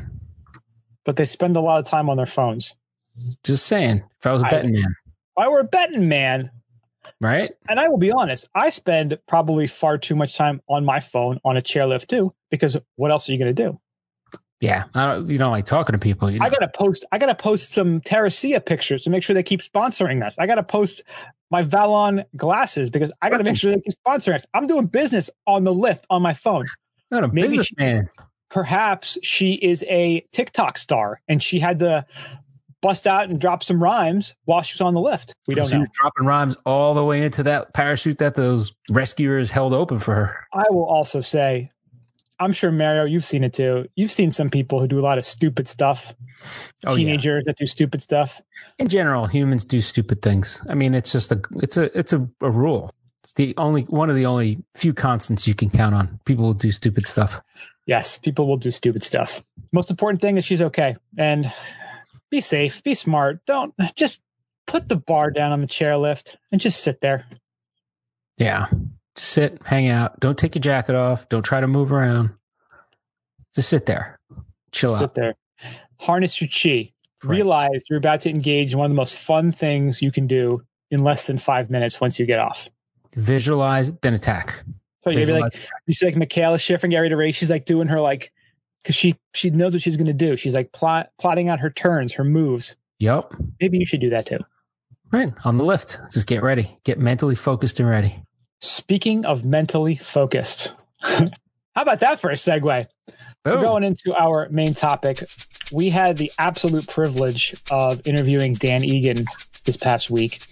[1.05, 2.75] but they spend a lot of time on their phones.
[3.45, 4.03] Just saying.
[4.21, 4.95] If I was a I- betting man,
[5.37, 6.51] If I were a betting man,
[7.21, 7.53] right?
[7.69, 11.39] and I will be honest, I spend probably far too much time on my phone
[11.45, 13.79] on a chairlift too, because what else are you going to do?
[14.61, 14.85] Yeah.
[14.95, 16.31] I don't, you don't like talking to people.
[16.31, 16.47] You know?
[16.47, 19.43] I got to post, I got to post some Terracea pictures to make sure they
[19.43, 20.39] keep sponsoring us.
[20.39, 21.03] I got to post
[21.53, 24.47] my Vallon glasses because I got to make sure they keep sponsoring us.
[24.55, 26.67] I'm doing business on the lift on my phone.
[27.11, 28.09] not a maybe she- businessman.
[28.51, 32.05] perhaps she is a TikTok star and she had to
[32.81, 35.35] bust out and drop some rhymes while she was on the lift.
[35.47, 35.81] We don't She know.
[35.81, 40.15] was dropping rhymes all the way into that parachute that those rescuers held open for
[40.15, 40.37] her.
[40.53, 41.71] I will also say,
[42.42, 43.88] I'm sure Mario, you've seen it too.
[43.94, 46.14] You've seen some people who do a lot of stupid stuff.
[46.87, 46.96] Oh, yeah.
[46.96, 48.40] Teenagers that do stupid stuff.
[48.78, 50.64] In general, humans do stupid things.
[50.68, 52.90] I mean, it's just a it's a it's a, a rule.
[53.22, 56.18] It's the only one of the only few constants you can count on.
[56.24, 57.40] People will do stupid stuff.
[57.87, 59.44] Yes, people will do stupid stuff.
[59.72, 60.96] Most important thing is she's okay.
[61.16, 61.52] And
[62.31, 63.44] be safe, be smart.
[63.46, 64.20] Don't just
[64.66, 67.26] put the bar down on the chairlift and just sit there.
[68.38, 68.66] Yeah.
[69.16, 70.18] Just sit, hang out.
[70.20, 71.29] Don't take your jacket off.
[71.29, 72.31] Don't try to move around.
[73.55, 74.18] Just sit there.
[74.72, 75.14] Chill sit out.
[75.14, 75.35] there.
[75.98, 76.92] Harness your chi.
[77.25, 77.37] Right.
[77.37, 80.62] Realize you're about to engage in one of the most fun things you can do
[80.90, 82.68] in less than five minutes once you get off.
[83.14, 84.62] Visualize, then attack.
[85.05, 85.55] So you're be like,
[85.87, 87.37] you see like Mikaela Shiffrin ready to race.
[87.37, 88.33] She's like doing her like,
[88.83, 90.37] because she she knows what she's gonna do.
[90.37, 92.77] She's like plot, plotting out her turns, her moves.
[92.98, 93.35] Yep.
[93.61, 94.38] Maybe you should do that too.
[95.12, 95.33] Right.
[95.44, 95.98] On the lift.
[96.12, 96.79] Just get ready.
[96.85, 98.22] Get mentally focused and ready.
[98.62, 101.27] Speaking of mentally focused, how
[101.75, 102.87] about that for a segue?
[103.44, 105.25] We're going into our main topic.
[105.72, 109.25] We had the absolute privilege of interviewing Dan Egan
[109.64, 110.44] this past week.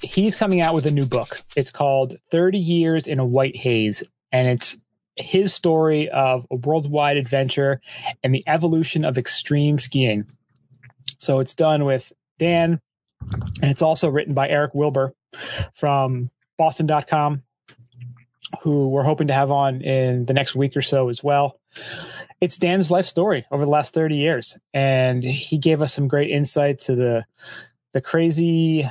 [0.00, 1.40] He's coming out with a new book.
[1.56, 4.76] It's called 30 Years in a White Haze, and it's
[5.16, 7.80] his story of a worldwide adventure
[8.22, 10.24] and the evolution of extreme skiing.
[11.18, 12.80] So it's done with Dan,
[13.60, 15.12] and it's also written by Eric Wilbur
[15.74, 17.42] from Boston.com,
[18.62, 21.58] who we're hoping to have on in the next week or so as well
[22.40, 24.56] it's Dan's life story over the last 30 years.
[24.72, 27.24] And he gave us some great insight to the
[27.92, 28.88] the crazy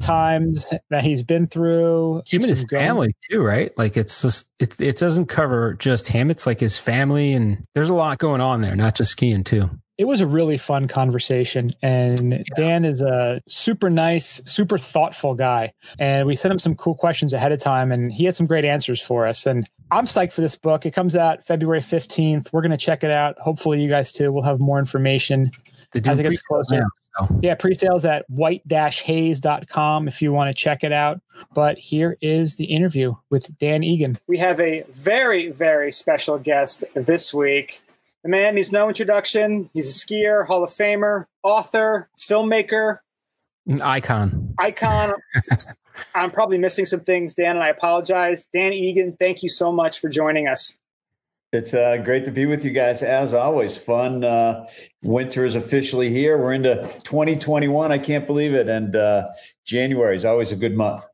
[0.00, 2.22] times that he's been through.
[2.26, 2.82] him and his going.
[2.82, 3.76] family too, right?
[3.78, 6.30] Like it's just it it doesn't cover just him.
[6.30, 9.70] It's like his family, and there's a lot going on there, not just skiing too.
[10.00, 11.72] It was a really fun conversation.
[11.82, 15.74] And Dan is a super nice, super thoughtful guy.
[15.98, 18.64] And we sent him some cool questions ahead of time, and he had some great
[18.64, 19.44] answers for us.
[19.44, 20.86] And I'm psyched for this book.
[20.86, 22.50] It comes out February 15th.
[22.50, 23.38] We're going to check it out.
[23.40, 24.32] Hopefully, you guys too.
[24.32, 25.50] We'll have more information
[25.94, 26.80] as it gets closer.
[26.80, 26.86] now,
[27.18, 27.38] so.
[27.42, 31.20] Yeah, pre-sales at white-haze.com if you want to check it out.
[31.52, 34.18] But here is the interview with Dan Egan.
[34.28, 37.82] We have a very, very special guest this week.
[38.22, 39.70] The man needs no introduction.
[39.72, 42.98] He's a skier, Hall of Famer, author, filmmaker,
[43.66, 44.54] An icon.
[44.58, 45.14] icon.
[46.14, 48.46] I'm probably missing some things, Dan, and I apologize.
[48.52, 50.78] Dan Egan, thank you so much for joining us.
[51.52, 53.02] It's uh, great to be with you guys.
[53.02, 54.22] As always, fun.
[54.22, 54.66] Uh,
[55.02, 56.38] winter is officially here.
[56.38, 57.90] We're into 2021.
[57.90, 58.68] I can't believe it.
[58.68, 59.28] And uh,
[59.64, 61.04] January is always a good month.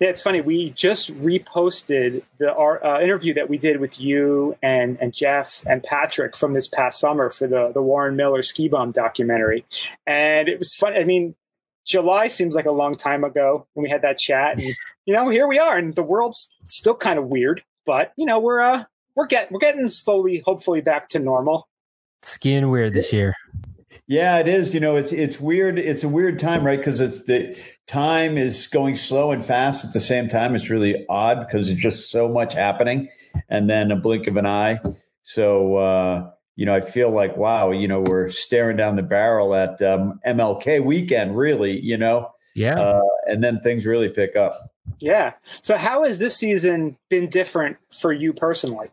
[0.00, 0.40] Yeah, it's funny.
[0.40, 5.64] We just reposted the our, uh, interview that we did with you and and Jeff
[5.66, 9.64] and Patrick from this past summer for the the Warren Miller ski bum documentary,
[10.06, 10.94] and it was fun.
[10.94, 11.34] I mean,
[11.86, 14.74] July seems like a long time ago when we had that chat, and
[15.06, 18.38] you know, here we are, and the world's still kind of weird, but you know,
[18.38, 21.68] we're uh we're getting we're getting slowly, hopefully, back to normal.
[22.22, 23.34] Skiing weird this year.
[24.06, 24.74] Yeah, it is.
[24.74, 25.78] You know, it's it's weird.
[25.78, 26.78] It's a weird time, right?
[26.78, 30.54] Because it's the time is going slow and fast at the same time.
[30.54, 33.08] It's really odd because there's just so much happening,
[33.48, 34.80] and then a blink of an eye.
[35.22, 39.54] So uh, you know, I feel like wow, you know, we're staring down the barrel
[39.54, 41.78] at um, MLK weekend, really.
[41.78, 44.54] You know, yeah, uh, and then things really pick up.
[45.00, 45.34] Yeah.
[45.60, 48.88] So how has this season been different for you personally?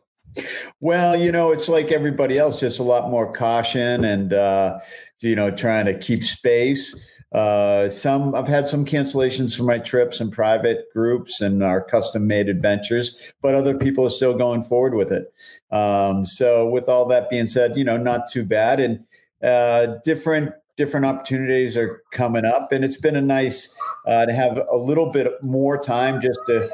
[0.79, 4.79] Well, you know, it's like everybody else, just a lot more caution and, uh,
[5.21, 6.95] you know, trying to keep space.
[7.31, 12.27] Uh, some I've had some cancellations for my trips and private groups and our custom
[12.27, 15.33] made adventures, but other people are still going forward with it.
[15.69, 19.03] Um, so, with all that being said, you know, not too bad and
[19.43, 23.73] uh, different different opportunities are coming up, and it's been a nice
[24.07, 26.69] uh, to have a little bit more time just to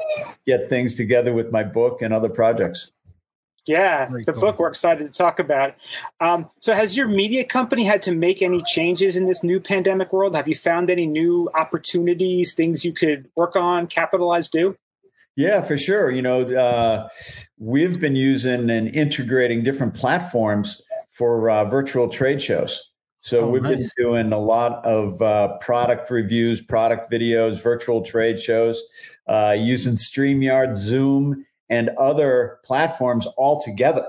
[0.46, 2.92] get things together with my book and other projects.
[3.66, 4.40] Yeah, Very the cool.
[4.40, 5.74] book we're excited to talk about.
[6.20, 10.12] Um, so, has your media company had to make any changes in this new pandemic
[10.12, 10.34] world?
[10.34, 14.76] Have you found any new opportunities, things you could work on, capitalize, do?
[15.36, 16.10] Yeah, for sure.
[16.10, 17.08] You know, uh,
[17.58, 22.90] we've been using and integrating different platforms for uh, virtual trade shows.
[23.20, 23.76] So oh, we've nice.
[23.76, 28.82] been doing a lot of uh, product reviews, product videos, virtual trade shows,
[29.28, 34.06] uh, using StreamYard, Zoom, and other platforms all together.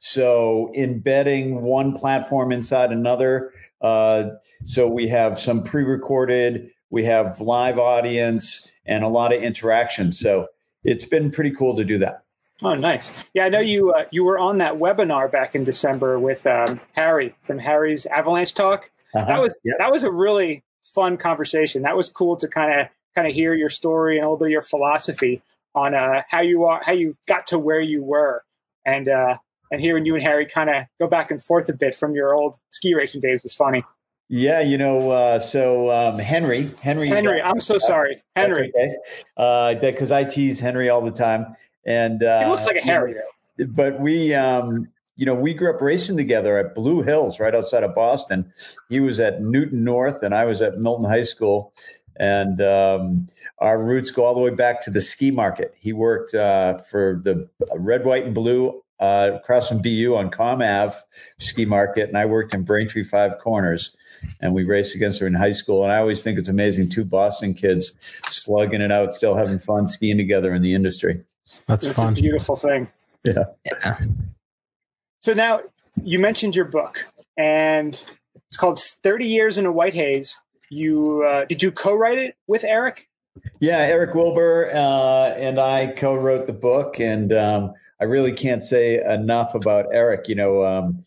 [0.00, 3.52] So embedding one platform inside another.
[3.80, 4.30] Uh,
[4.64, 10.10] so we have some pre-recorded, we have live audience, and a lot of interaction.
[10.10, 10.48] So
[10.82, 12.24] it's been pretty cool to do that.
[12.62, 13.12] Oh, nice.
[13.34, 13.92] Yeah, I know you.
[13.92, 18.54] Uh, you were on that webinar back in December with um, Harry from Harry's Avalanche
[18.54, 18.90] Talk.
[19.14, 19.26] Uh-huh.
[19.26, 19.76] That was yep.
[19.78, 21.82] that was a really fun conversation.
[21.82, 24.46] That was cool to kind of kind of hear your story and a little bit
[24.46, 25.42] of your philosophy
[25.76, 28.42] on uh, how you are, how you got to where you were,
[28.84, 29.36] and uh,
[29.70, 32.34] and hearing you and Harry kind of go back and forth a bit from your
[32.34, 33.84] old ski racing days was funny.
[34.28, 40.14] Yeah, you know, uh, so um, Henry, Henry, Henry, I'm so sorry, Henry, because okay.
[40.14, 41.54] uh, I tease Henry all the time,
[41.86, 43.14] and uh, he looks like a Harry.
[43.68, 47.84] But we, um, you know, we grew up racing together at Blue Hills, right outside
[47.84, 48.52] of Boston.
[48.88, 51.72] He was at Newton North, and I was at Milton High School,
[52.18, 53.26] and um,
[53.58, 55.74] our roots go all the way back to the ski market.
[55.78, 60.62] He worked uh, for the red, white, and blue uh, across from BU on Comm
[60.64, 60.94] Ave
[61.38, 63.96] ski market, and I worked in Braintree Five Corners.
[64.40, 65.84] And we raced against her in high school.
[65.84, 67.96] And I always think it's amazing two Boston kids
[68.28, 71.22] slugging it out, still having fun skiing together in the industry.
[71.66, 72.14] That's, That's fun.
[72.14, 72.88] a beautiful thing.
[73.24, 73.44] Yeah.
[73.64, 73.98] yeah.
[75.18, 75.60] So now
[76.02, 77.92] you mentioned your book, and
[78.46, 82.64] it's called 30 Years in a White Haze you uh, did you co-write it with
[82.64, 83.08] Eric?
[83.60, 89.02] Yeah, Eric Wilbur uh, and I co-wrote the book, and um, I really can't say
[89.04, 90.28] enough about Eric.
[90.28, 91.04] You know, um,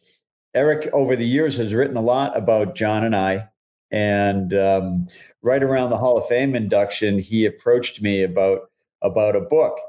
[0.54, 3.50] Eric over the years has written a lot about John and I,
[3.92, 5.08] and um,
[5.42, 8.70] right around the Hall of Fame induction, he approached me about
[9.02, 9.80] about a book,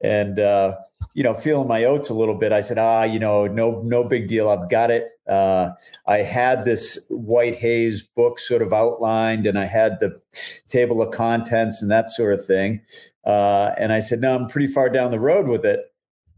[0.00, 0.76] and uh,
[1.14, 4.04] you know, feeling my oats a little bit, I said, ah, you know, no, no
[4.04, 4.48] big deal.
[4.48, 5.08] I've got it.
[5.28, 5.70] Uh,
[6.06, 10.20] I had this white haze book sort of outlined, and I had the
[10.68, 12.82] table of contents and that sort of thing.
[13.24, 15.92] Uh, and I said, no, I'm pretty far down the road with it.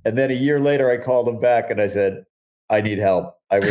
[0.04, 2.24] And then a year later, I called him back and I said,
[2.68, 3.39] I need help.
[3.50, 3.70] I was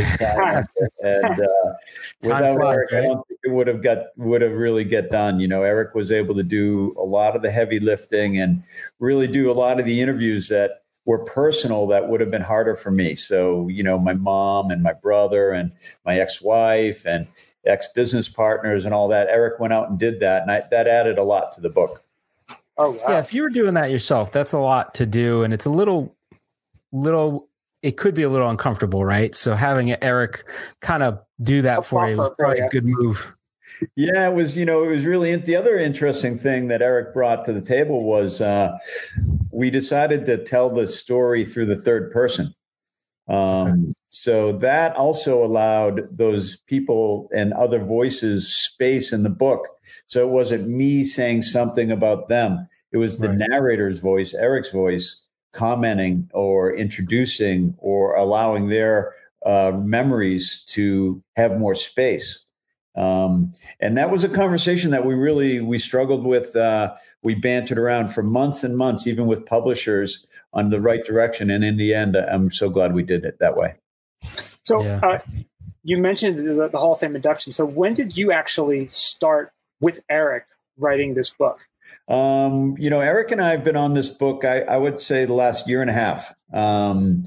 [1.04, 1.74] and uh,
[2.22, 3.04] without flies, Eric, right?
[3.04, 5.40] I don't think it would have got would have really get done.
[5.40, 8.64] You know, Eric was able to do a lot of the heavy lifting and
[9.00, 12.76] really do a lot of the interviews that were personal that would have been harder
[12.76, 13.16] for me.
[13.16, 15.72] So, you know, my mom and my brother and
[16.06, 17.26] my ex-wife and
[17.66, 19.28] ex-business partners and all that.
[19.28, 22.04] Eric went out and did that, and I, that added a lot to the book.
[22.78, 23.00] Oh, wow.
[23.10, 23.20] yeah.
[23.20, 26.16] If you were doing that yourself, that's a lot to do, and it's a little,
[26.92, 27.49] little
[27.82, 29.36] it could be a little uncomfortable, right?
[29.36, 30.50] So having Eric
[30.82, 33.34] kind of do that for you was probably a good move.
[33.96, 34.58] Yeah, it was.
[34.58, 38.04] You know, it was really the other interesting thing that Eric brought to the table
[38.04, 38.78] was uh,
[39.52, 42.54] we decided to tell the story through the third person.
[43.28, 49.68] Um, so that also allowed those people and other voices space in the book.
[50.08, 53.38] So it wasn't me saying something about them; it was the right.
[53.38, 59.14] narrator's voice, Eric's voice, commenting or introducing or allowing their
[59.46, 62.46] uh, memories to have more space.
[62.96, 66.56] Um, and that was a conversation that we really we struggled with.
[66.56, 71.50] Uh, we bantered around for months and months, even with publishers, on the right direction.
[71.50, 73.76] And in the end, I'm so glad we did it that way.
[74.64, 75.00] So yeah.
[75.02, 75.20] uh,
[75.84, 77.52] you mentioned the, the Hall of Fame induction.
[77.52, 80.46] So when did you actually start with Eric
[80.78, 81.69] writing this book?
[82.08, 85.26] Um, you know, Eric and I have been on this book, I, I, would say,
[85.26, 86.34] the last year and a half.
[86.54, 87.26] Um,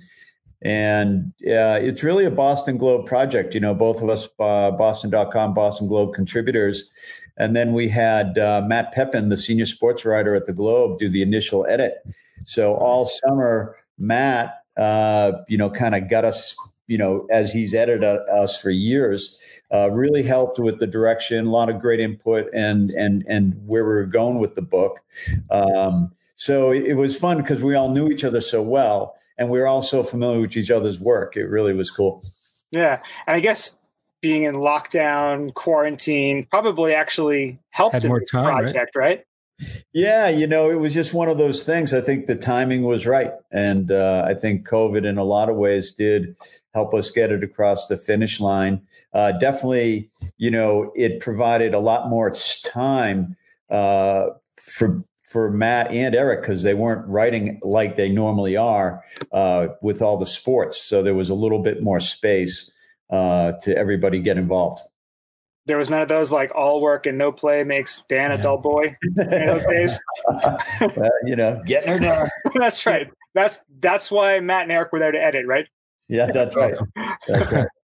[0.64, 3.54] And uh, it's really a Boston Globe project.
[3.54, 6.88] You know, both of us, uh, Boston.com, Boston Globe contributors.
[7.36, 11.08] And then we had uh, Matt Pepin, the senior sports writer at the Globe, do
[11.08, 11.94] the initial edit.
[12.44, 16.54] So all summer, Matt, uh, you know, kind of got us,
[16.86, 19.36] you know, as he's edited us for years,
[19.72, 23.84] uh, really helped with the direction, a lot of great input, and and and where
[23.84, 25.00] we were going with the book.
[25.50, 29.58] Um, so it was fun because we all knew each other so well, and we
[29.58, 31.36] were all so familiar with each other's work.
[31.36, 32.22] It really was cool.
[32.70, 33.76] Yeah, and I guess
[34.20, 38.62] being in lockdown, quarantine, probably actually helped Had in more this time, right?
[38.64, 39.24] project, right?
[39.92, 41.92] Yeah, you know, it was just one of those things.
[41.92, 43.32] I think the timing was right.
[43.50, 46.34] And uh, I think COVID, in a lot of ways, did
[46.74, 48.80] help us get it across the finish line.
[49.12, 52.32] Uh, definitely, you know, it provided a lot more
[52.64, 53.36] time
[53.70, 59.68] uh, for for Matt and Eric because they weren't writing like they normally are uh,
[59.80, 60.82] with all the sports.
[60.82, 62.70] So there was a little bit more space
[63.08, 64.80] uh, to everybody get involved.
[65.66, 68.58] There was none of those like all work and no play makes Dan a dull
[68.58, 70.00] boy in those days.
[70.28, 72.28] Uh, you know, getting her done.
[72.54, 73.08] that's right.
[73.34, 75.66] That's that's why Matt and Eric were there to edit, right?
[76.08, 76.72] Yeah, that's right.
[77.28, 77.68] That's right.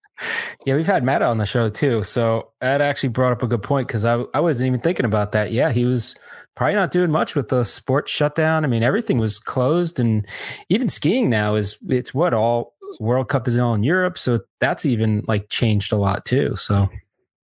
[0.67, 2.03] Yeah, we've had Matt on the show too.
[2.03, 5.31] So Ed actually brought up a good point because I, I wasn't even thinking about
[5.33, 5.53] that.
[5.53, 6.17] Yeah, he was
[6.57, 8.65] probably not doing much with the sports shutdown.
[8.65, 10.27] I mean, everything was closed and
[10.69, 14.19] even skiing now is it's what all World Cup is all in Europe.
[14.19, 16.57] So that's even like changed a lot too.
[16.57, 16.89] So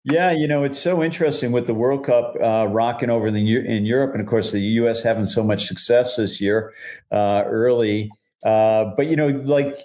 [0.09, 3.57] Yeah, you know, it's so interesting with the World Cup uh, rocking over in, the,
[3.57, 5.03] in Europe, and of course the U.S.
[5.03, 6.73] having so much success this year
[7.11, 8.09] uh, early.
[8.43, 9.77] Uh, but you know, like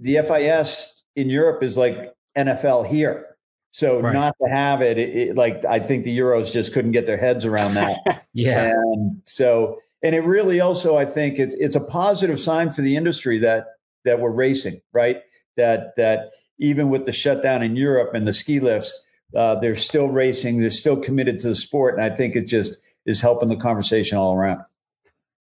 [0.00, 3.36] the FIS in Europe is like NFL here.
[3.70, 4.12] So Right.
[4.12, 7.16] not to have it, it, it, like I think the Euros just couldn't get their
[7.16, 8.24] heads around that.
[8.32, 12.82] yeah, And so, and it really also, I think it's it's a positive sign for
[12.82, 13.66] the industry that
[14.04, 15.18] that we're racing, right?
[15.56, 19.04] That that even with the shutdown in Europe and the ski lifts,
[19.34, 20.60] uh, they're still racing.
[20.60, 24.18] They're still committed to the sport, and I think it just is helping the conversation
[24.18, 24.62] all around.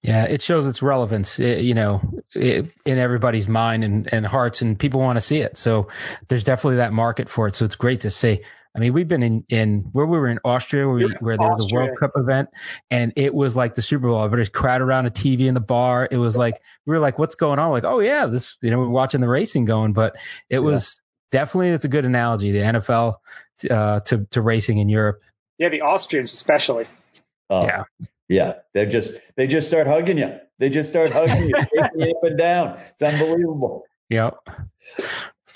[0.02, 2.02] yeah, it shows its relevance, eh, you know,
[2.36, 5.58] in everybody's mind and, and hearts, and people want to see it.
[5.58, 5.88] So
[6.30, 7.56] there's definitely that market for it.
[7.56, 8.42] So it's great to see.
[8.76, 11.50] I mean, we've been in, in where we were in Austria, where, we, where there
[11.50, 12.50] was a World Cup event,
[12.92, 14.24] and it was like the Super Bowl.
[14.24, 16.08] Everybody's crowd around a TV in the bar.
[16.10, 18.78] It was like we were like, "What's going on?" Like, "Oh yeah, this," you know,
[18.78, 19.94] we're watching the racing going.
[19.94, 20.16] But
[20.50, 22.52] it was definitely it's a good analogy.
[22.52, 23.16] The NFL
[23.70, 25.22] uh, to to racing in Europe.
[25.58, 26.86] Yeah, the Austrians especially.
[27.50, 27.84] Uh, Yeah.
[28.28, 28.54] yeah.
[28.74, 30.38] They just they just start hugging you.
[30.60, 32.80] They just start hugging you, taking you up and down.
[32.94, 33.84] It's unbelievable.
[34.10, 34.38] Yep,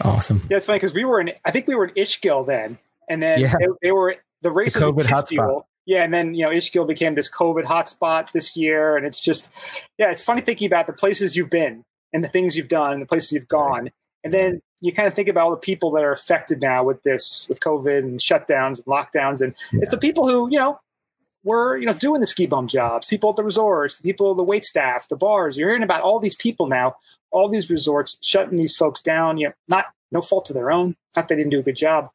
[0.02, 0.46] awesome.
[0.50, 1.32] Yeah, it's funny because we were in.
[1.46, 2.78] I think we were in Ischgl then,
[3.10, 3.54] and then Yeah.
[3.60, 5.64] they, they were the race was COVID hotspot.
[5.86, 9.52] Yeah, and then you know Ischgl became this COVID hotspot this year, and it's just
[9.98, 11.84] yeah, it's funny thinking about the places you've been
[12.14, 13.90] and the things you've done, and the places you've gone,
[14.24, 17.04] and then you kind of think about all the people that are affected now with
[17.04, 20.80] this with COVID and shutdowns and lockdowns, and it's the people who you know
[21.44, 24.44] were you know doing the ski bum jobs, people at the resorts, the people, the
[24.44, 25.58] wait staff, the bars.
[25.58, 26.96] You're hearing about all these people now,
[27.32, 29.38] all these resorts shutting these folks down.
[29.38, 30.96] You know, not no fault of their own.
[31.16, 32.10] Not they didn't do a good job.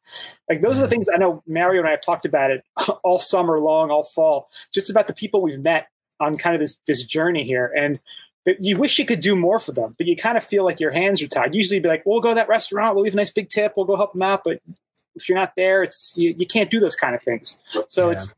[0.49, 2.63] Like those are the things I know Mario and I have talked about it
[3.03, 5.87] all summer long, all fall, just about the people we've met
[6.19, 7.71] on kind of this this journey here.
[7.75, 7.99] And
[8.59, 10.91] you wish you could do more for them, but you kind of feel like your
[10.91, 11.53] hands are tied.
[11.53, 13.73] Usually you'd be like, we'll go to that restaurant, we'll leave a nice big tip,
[13.75, 14.41] we'll go help them out.
[14.43, 14.61] But
[15.15, 17.59] if you're not there, it's you, you can't do those kind of things.
[17.89, 18.13] So Yeah.
[18.13, 18.33] it's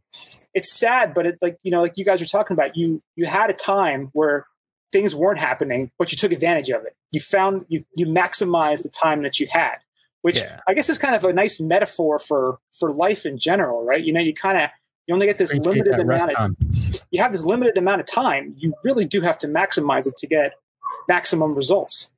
[0.53, 3.25] it's sad, but it like you know, like you guys were talking about, you you
[3.25, 4.47] had a time where
[4.91, 6.95] things weren't happening, but you took advantage of it.
[7.11, 9.77] You found you you maximized the time that you had,
[10.23, 10.59] which Yeah.
[10.67, 14.03] I guess is kind of a nice metaphor for for life in general, right?
[14.03, 14.69] You know, you kind of
[15.07, 16.55] you only get this Appreciate limited amount of time.
[17.11, 18.55] You have this limited amount of time.
[18.57, 20.53] You really do have to maximize it to get
[21.07, 22.11] maximum results.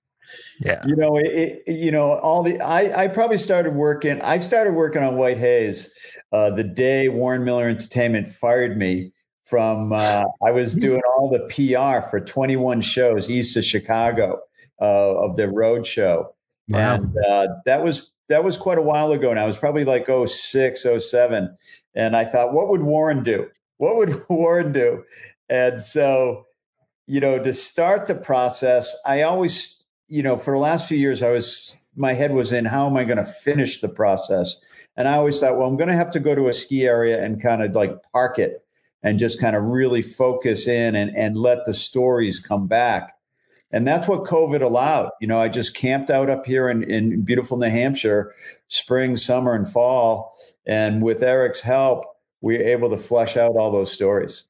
[0.61, 4.21] Yeah, You know, it, it, you know, all the I, I probably started working.
[4.21, 5.93] I started working on White Haze
[6.31, 9.11] uh, the day Warren Miller Entertainment fired me
[9.43, 9.91] from.
[9.91, 14.39] Uh, I was doing all the PR for 21 shows east of Chicago
[14.81, 16.33] uh, of the road show,
[16.69, 16.95] wow.
[16.95, 19.33] and uh, that was that was quite a while ago.
[19.33, 21.57] Now it was probably like 06, 07.
[21.93, 23.47] and I thought, what would Warren do?
[23.77, 25.03] What would Warren do?
[25.49, 26.45] And so,
[27.05, 29.83] you know, to start the process, I always
[30.13, 32.95] you know, for the last few years, I was my head was in how am
[32.95, 34.57] I going to finish the process,
[34.95, 37.23] and I always thought, well, I'm going to have to go to a ski area
[37.23, 38.63] and kind of like park it
[39.01, 43.15] and just kind of really focus in and and let the stories come back.
[43.71, 45.09] And that's what COVID allowed.
[45.19, 48.31] You know, I just camped out up here in, in beautiful New Hampshire,
[48.67, 50.31] spring, summer, and fall.
[50.67, 52.05] And with Eric's help,
[52.43, 54.43] we were able to flesh out all those stories.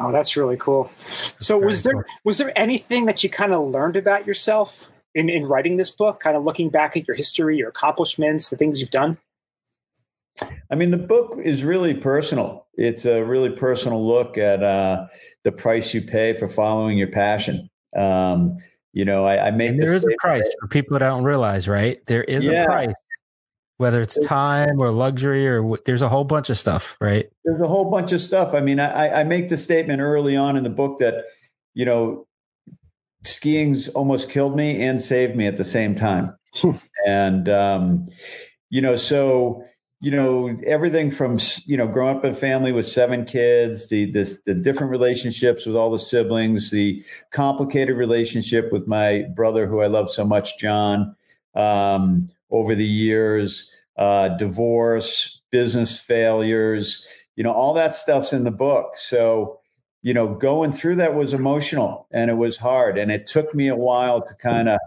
[0.00, 0.90] Oh, that's really cool.
[1.38, 2.04] So very was there cool.
[2.24, 6.20] was there anything that you kind of learned about yourself in, in writing this book,
[6.20, 9.18] kind of looking back at your history, your accomplishments, the things you've done?
[10.70, 12.66] I mean, the book is really personal.
[12.74, 15.06] It's a really personal look at uh,
[15.44, 17.70] the price you pay for following your passion.
[17.96, 18.58] Um,
[18.92, 21.68] you know, I, I make and there is a price for people that don't realize,
[21.68, 22.04] right?
[22.06, 22.64] There is yeah.
[22.64, 22.94] a price,
[23.78, 27.26] whether it's time or luxury or there's a whole bunch of stuff, right?
[27.44, 28.54] There's a whole bunch of stuff.
[28.54, 31.24] I mean, I, I make the statement early on in the book that,
[31.74, 32.26] you know,
[33.24, 36.34] skiing's almost killed me and saved me at the same time.
[37.06, 38.04] and, um,
[38.70, 39.62] you know, so
[40.00, 44.10] you know everything from you know growing up in a family with seven kids the
[44.10, 49.80] this the different relationships with all the siblings the complicated relationship with my brother who
[49.80, 51.16] i love so much john
[51.54, 58.50] um, over the years uh, divorce business failures you know all that stuff's in the
[58.50, 59.58] book so
[60.02, 63.68] you know going through that was emotional and it was hard and it took me
[63.68, 64.78] a while to kind of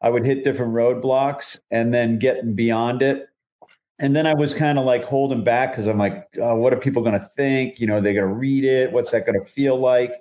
[0.00, 3.30] i would hit different roadblocks and then getting beyond it
[4.00, 6.78] and then I was kind of like holding back because I'm like, oh, what are
[6.78, 7.78] people going to think?
[7.78, 8.92] You know, they're going to read it.
[8.92, 10.14] What's that going to feel like?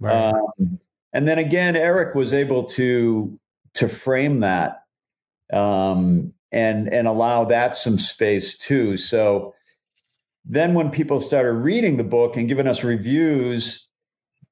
[0.00, 0.32] Right.
[0.32, 0.80] Um,
[1.12, 3.38] and then again, Eric was able to
[3.74, 4.79] to frame that
[5.52, 8.96] um, and and allow that some space too.
[8.96, 9.54] So
[10.44, 13.86] then when people started reading the book and giving us reviews,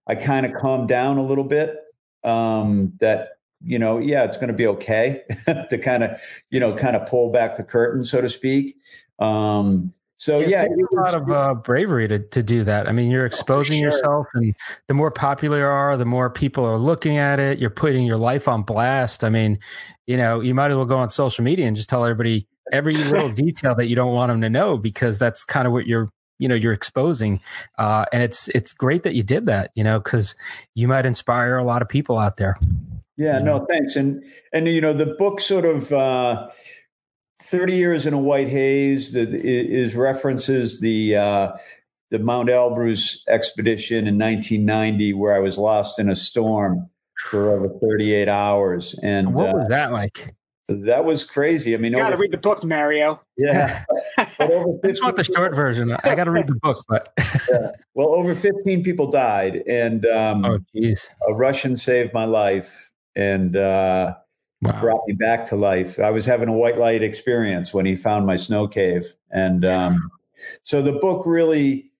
[0.06, 1.76] I kind of calmed down a little bit.
[2.24, 6.20] Um, that you know, yeah, it's going to be okay to kind of,
[6.50, 8.76] you know, kind of pull back the curtain, so to speak.
[9.18, 12.88] Um, so it yeah, it a lot of uh, bravery to to do that.
[12.88, 13.90] I mean, you're oh, exposing sure.
[13.90, 14.54] yourself, and
[14.88, 17.58] the more popular you are, the more people are looking at it.
[17.58, 19.22] You're putting your life on blast.
[19.22, 19.60] I mean,
[20.08, 22.96] you know, you might as well go on social media and just tell everybody every
[22.96, 26.10] little detail that you don't want them to know because that's kind of what you're
[26.40, 27.40] you know you're exposing
[27.78, 30.34] uh, and it's it's great that you did that you know because
[30.74, 32.56] you might inspire a lot of people out there
[33.18, 33.96] yeah, no, thanks.
[33.96, 36.48] And and you know, the book sort of uh,
[37.50, 41.56] thirty years in a white haze that is references the uh,
[42.10, 46.88] the Mount Elbrus expedition in 1990, where I was lost in a storm
[47.26, 48.98] for over 38 hours.
[49.02, 50.34] And what was uh, that like?
[50.68, 51.74] That was crazy.
[51.74, 53.20] I mean, you got to read the book, Mario.
[53.38, 53.84] Yeah,
[54.16, 55.90] but over I just want the short version.
[56.04, 57.70] I got to read the book, but yeah.
[57.94, 63.56] well, over 15 people died, and um, oh, geez, a Russian saved my life and
[63.56, 64.14] uh,
[64.62, 64.80] wow.
[64.80, 65.98] brought me back to life.
[65.98, 70.10] I was having a white light experience when he found my snow cave, and um,
[70.62, 71.90] so the book really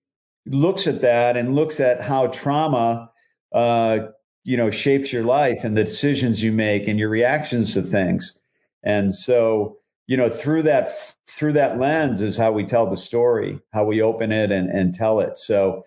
[0.47, 3.11] looks at that and looks at how trauma,
[3.53, 3.99] uh,
[4.45, 8.39] you know, shapes your life and the decisions you make and your reactions to things,
[8.83, 9.79] and so
[10.09, 10.89] you know through that
[11.27, 14.95] through that lens is how we tell the story how we open it and, and
[14.95, 15.85] tell it so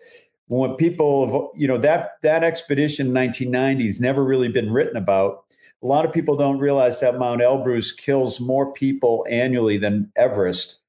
[0.48, 5.44] when people you know that that expedition in 1990 has never really been written about
[5.82, 10.80] a lot of people don't realize that mount elbrus kills more people annually than everest.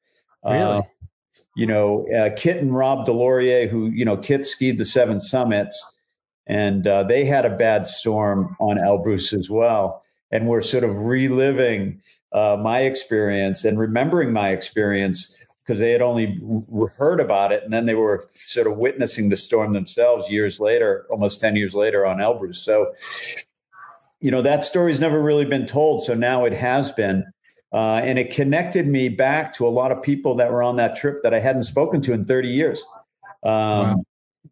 [0.45, 0.61] Really?
[0.61, 0.82] uh,
[1.57, 5.93] you know uh, kit and rob deslauriers who you know kit skied the seven summits
[6.47, 10.03] and uh, they had a bad storm on elbrus as well.
[10.30, 12.01] And we're sort of reliving
[12.32, 16.38] uh, my experience and remembering my experience because they had only
[16.97, 21.07] heard about it and then they were sort of witnessing the storm themselves years later,
[21.11, 22.57] almost 10 years later on Elbrus.
[22.57, 22.93] So,
[24.22, 26.04] you know, that story's never really been told.
[26.04, 27.24] So now it has been.
[27.72, 30.94] Uh, and it connected me back to a lot of people that were on that
[30.94, 32.84] trip that I hadn't spoken to in 30 years.
[33.42, 34.04] Um, wow.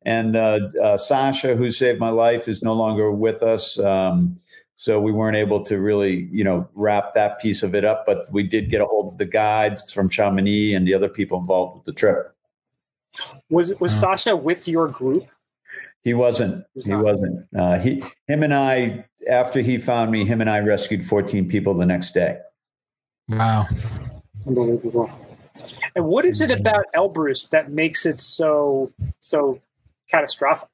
[0.06, 3.78] And uh, uh, Sasha, who saved my life, is no longer with us.
[3.78, 4.36] Um,
[4.76, 8.04] so we weren't able to really, you know, wrap that piece of it up.
[8.06, 11.38] But we did get a hold of the guides from Chamonix and the other people
[11.38, 12.34] involved with the trip.
[13.50, 15.26] Was was Sasha with your group?
[16.02, 16.64] He wasn't.
[16.74, 17.46] He wasn't.
[17.54, 19.04] Uh, he, him, and I.
[19.28, 22.38] After he found me, him and I rescued 14 people the next day.
[23.28, 23.66] Wow,
[24.46, 25.10] unbelievable.
[25.94, 29.60] And what is it about Elbrus that makes it so so
[30.08, 30.68] catastrophic?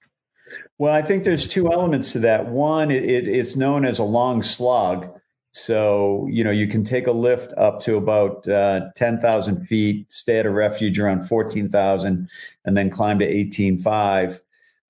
[0.78, 2.47] Well, I think there's two elements to that.
[2.49, 5.09] One, it, it, it's known as a long slog.
[5.53, 10.38] So, you know, you can take a lift up to about uh, 10,000 feet, stay
[10.38, 12.28] at a refuge around 14,000,
[12.64, 14.40] and then climb to 18.5.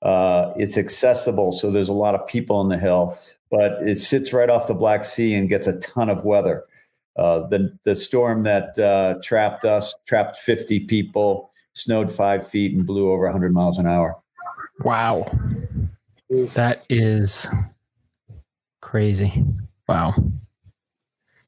[0.03, 1.53] Uh, it's accessible.
[1.53, 3.17] So there's a lot of people on the hill,
[3.51, 6.65] but it sits right off the Black Sea and gets a ton of weather.
[7.17, 12.87] Uh, the, the storm that uh, trapped us, trapped 50 people, snowed five feet, and
[12.87, 14.17] blew over 100 miles an hour.
[14.81, 15.27] Wow.
[16.29, 17.49] That is
[18.83, 19.45] crazy.
[19.89, 20.15] Wow.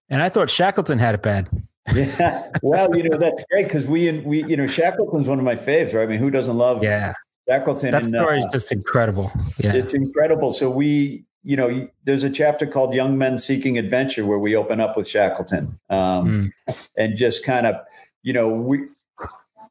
[0.09, 1.51] And I thought Shackleton had it bad.
[1.95, 2.51] yeah.
[2.63, 5.55] Well, you know, that's great because we, and we, you know, Shackleton's one of my
[5.55, 6.03] faves, right?
[6.03, 7.13] I mean, who doesn't love yeah.
[7.49, 7.91] Shackleton?
[7.91, 9.31] That story uh, is just incredible.
[9.59, 9.75] Yeah.
[9.75, 10.53] It's incredible.
[10.53, 14.81] So we, you know, there's a chapter called Young Men Seeking Adventure where we open
[14.81, 16.75] up with Shackleton um, mm.
[16.97, 17.77] and just kind of,
[18.23, 18.81] you know, we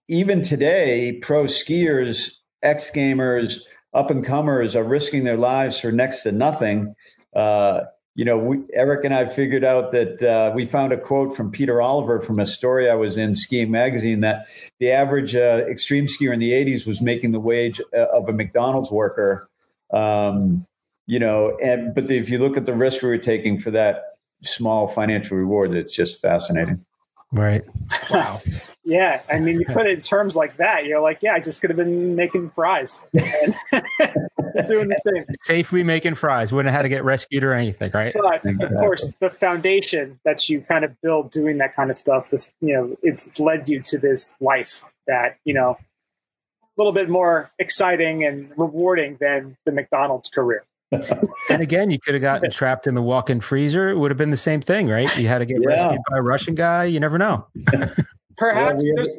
[0.07, 3.59] even today, pro skiers, ex gamers,
[3.93, 6.95] up and comers are risking their lives for next to nothing.
[7.36, 7.82] Uh,
[8.15, 11.51] you know, we, Eric and I figured out that uh, we found a quote from
[11.51, 14.47] Peter Oliver from a story I was in Skiing Magazine that
[14.80, 18.34] the average uh, extreme skier in the 80s was making the wage uh, of a
[18.34, 19.47] McDonald's worker.
[19.93, 20.65] Um,
[21.08, 24.18] you know, and but if you look at the risk we were taking for that
[24.43, 26.86] small financial reward, it's just fascinating.
[27.32, 27.64] Right.
[28.12, 28.41] Wow.
[28.84, 29.22] yeah.
[29.30, 31.70] I mean, you put it in terms like that, you're like, yeah, I just could
[31.70, 33.01] have been making fries.
[34.68, 35.26] doing the same.
[35.43, 36.51] Safely making fries.
[36.51, 38.14] Wouldn't have had to get rescued or anything, right?
[38.14, 42.30] But of course, the foundation that you kind of build doing that kind of stuff,
[42.30, 45.78] this, you know, it's led you to this life that, you know,
[46.62, 50.64] a little bit more exciting and rewarding than the McDonald's career.
[50.91, 53.89] And again, you could have gotten trapped in the walk-in freezer.
[53.89, 55.15] It would have been the same thing, right?
[55.17, 55.69] You had to get yeah.
[55.69, 56.85] rescued by a Russian guy.
[56.85, 57.47] You never know.
[58.38, 59.17] Perhaps yeah, there's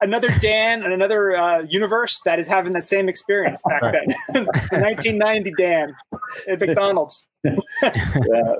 [0.00, 4.44] another Dan and another uh, universe that is having that same experience back then.
[4.80, 5.94] 1990 Dan
[6.48, 7.26] at McDonald's.
[7.44, 7.52] yeah,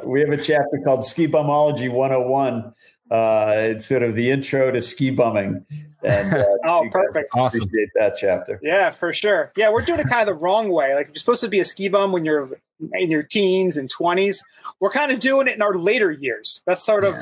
[0.05, 2.73] we have a chapter called Ski Bumology 101.
[3.11, 5.65] Uh, it's sort of the intro to ski bumming.
[6.07, 7.31] And, uh, oh, perfect!
[7.35, 7.63] Awesome.
[7.63, 8.61] Appreciate that chapter.
[8.63, 9.53] Yeah, for sure.
[9.57, 10.95] Yeah, we're doing it kind of the wrong way.
[10.95, 12.51] Like you're supposed to be a ski bum when you're
[12.93, 14.43] in your teens and twenties.
[14.81, 16.63] We're kind of doing it in our later years.
[16.67, 17.15] That's sort of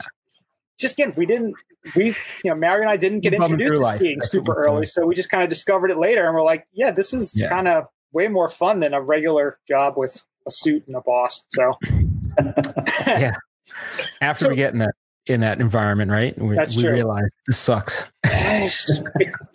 [0.79, 1.55] just again, we didn't
[1.97, 2.15] we you
[2.47, 4.29] know Mary and I didn't get introduced to skiing life.
[4.29, 7.13] super early, so we just kind of discovered it later, and we're like, yeah, this
[7.13, 7.49] is yeah.
[7.49, 11.45] kind of way more fun than a regular job with a suit and a boss.
[11.51, 11.75] So
[13.07, 13.37] yeah,
[14.21, 14.95] after so, we get in that
[15.27, 16.39] in that environment, right?
[16.39, 18.07] We, that's we realize this sucks.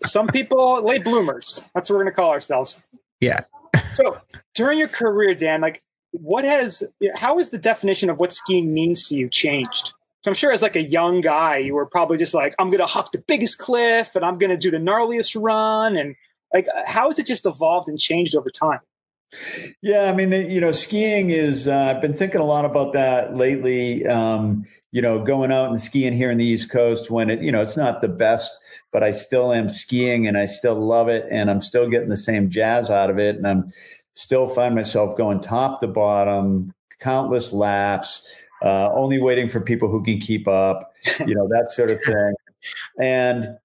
[0.04, 1.66] Some people late bloomers.
[1.74, 2.84] That's what we're going to call ourselves.
[3.20, 3.42] Yeah.
[3.92, 4.20] so
[4.56, 6.84] during your career, Dan, like what has
[7.16, 9.94] how has the definition of what skiing means to you changed?
[10.24, 12.80] So I'm sure as like a young guy, you were probably just like, I'm going
[12.80, 15.96] to huck the biggest cliff and I'm going to do the gnarliest run.
[15.96, 16.16] And
[16.54, 18.80] like, how has it just evolved and changed over time?
[19.82, 23.36] Yeah, I mean, you know, skiing is, uh, I've been thinking a lot about that
[23.36, 24.06] lately.
[24.08, 27.52] Um, you know, going out and skiing here in the East Coast when it, you
[27.52, 28.60] know, it's not the best,
[28.92, 32.18] but I still am skiing and I still love it and I'm still getting the
[32.18, 33.36] same jazz out of it.
[33.36, 33.72] And I'm
[34.16, 38.28] still find myself going top to bottom, countless laps,
[38.64, 40.92] uh, only waiting for people who can keep up,
[41.26, 42.34] you know, that sort of thing.
[43.00, 43.58] And,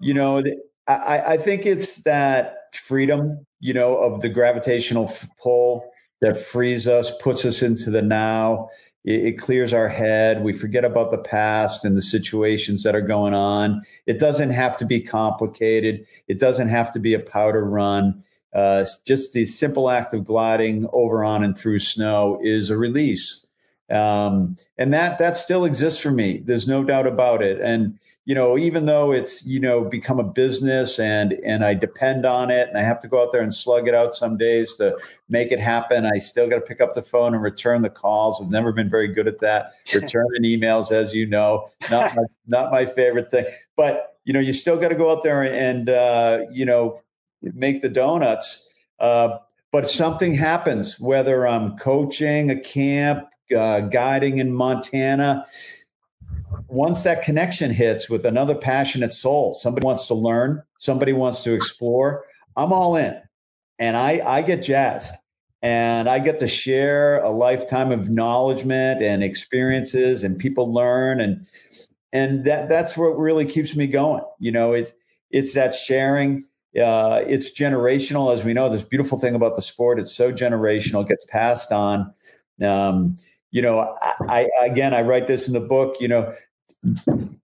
[0.00, 0.42] you know,
[0.86, 5.10] I, I think it's that freedom, you know, of the gravitational
[5.40, 5.88] pull
[6.20, 8.68] that frees us, puts us into the now.
[9.04, 10.42] It, it clears our head.
[10.42, 13.80] We forget about the past and the situations that are going on.
[14.04, 16.04] It doesn't have to be complicated.
[16.26, 18.24] It doesn't have to be a powder run.
[18.52, 23.46] Uh, just the simple act of gliding over on and through snow is a release
[23.90, 26.42] um, and that that still exists for me.
[26.44, 27.60] There's no doubt about it.
[27.60, 32.24] And you know even though it's you know become a business and and i depend
[32.24, 34.76] on it and i have to go out there and slug it out some days
[34.76, 34.96] to
[35.28, 38.40] make it happen i still got to pick up the phone and return the calls.
[38.40, 39.74] I've never been very good at that.
[39.94, 43.46] Returning emails as you know not my, not my favorite thing.
[43.76, 47.00] But you know you still got to go out there and uh, you know
[47.42, 48.68] make the donuts.
[48.98, 49.38] Uh,
[49.72, 53.26] but something happens whether i'm coaching a camp
[53.56, 55.46] uh, guiding in Montana.
[56.68, 61.52] Once that connection hits with another passionate soul, somebody wants to learn, somebody wants to
[61.52, 62.24] explore,
[62.56, 63.20] I'm all in.
[63.78, 65.14] And I, I get jazzed
[65.62, 71.46] and I get to share a lifetime of acknowledgement and experiences and people learn and
[72.12, 74.22] and that that's what really keeps me going.
[74.38, 74.92] You know, it
[75.30, 76.44] it's that sharing.
[76.78, 78.68] Uh, it's generational, as we know.
[78.68, 82.12] This beautiful thing about the sport, it's so generational, it gets passed on.
[82.62, 83.14] Um,
[83.52, 83.96] you know,
[84.28, 85.96] I, I again, I write this in the book.
[86.00, 86.34] You know,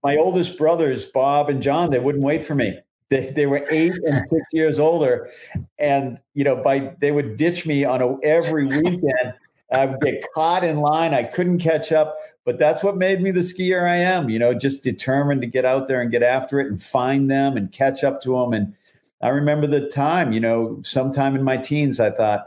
[0.02, 2.78] my oldest brothers, Bob and John, they wouldn't wait for me.
[3.10, 5.30] They, they were eight and six years older,
[5.78, 9.34] and you know, by they would ditch me on a, every weekend.
[9.70, 11.12] I would get caught in line.
[11.12, 14.30] I couldn't catch up, but that's what made me the skier I am.
[14.30, 17.54] You know, just determined to get out there and get after it and find them
[17.56, 18.54] and catch up to them.
[18.54, 18.74] And
[19.20, 20.32] I remember the time.
[20.32, 22.46] You know, sometime in my teens, I thought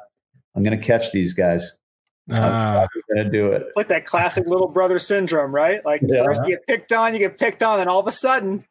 [0.56, 1.78] I'm going to catch these guys.
[2.30, 3.64] Uh, going to do it.
[3.64, 5.84] It's like that classic little brother syndrome, right?
[5.84, 6.24] Like yeah.
[6.24, 8.66] first you get picked on, you get picked on, and all of a sudden,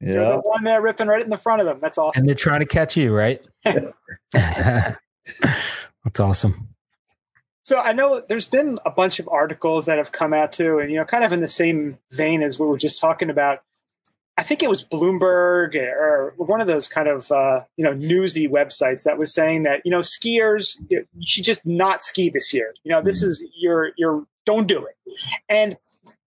[0.00, 0.12] yeah.
[0.12, 1.78] you're the one there ripping right in the front of them.
[1.80, 2.20] That's awesome.
[2.20, 3.40] And they're trying to catch you, right?
[4.32, 4.98] That's
[6.20, 6.68] awesome.
[7.62, 10.90] So I know there's been a bunch of articles that have come out too, and
[10.90, 13.62] you know, kind of in the same vein as we were just talking about.
[14.38, 18.48] I think it was Bloomberg or one of those kind of uh, you know newsy
[18.48, 22.74] websites that was saying that you know skiers you should just not ski this year.
[22.84, 23.30] You know, this Mm-hmm.
[23.30, 24.96] is your your don't do it.
[25.48, 25.76] And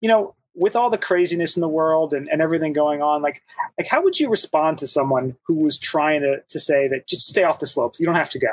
[0.02, 3.42] you know, with all the craziness in the world and, and everything going on, like
[3.78, 7.28] like how would you respond to someone who was trying to to say that just
[7.28, 8.50] stay off the slopes, you don't have to go.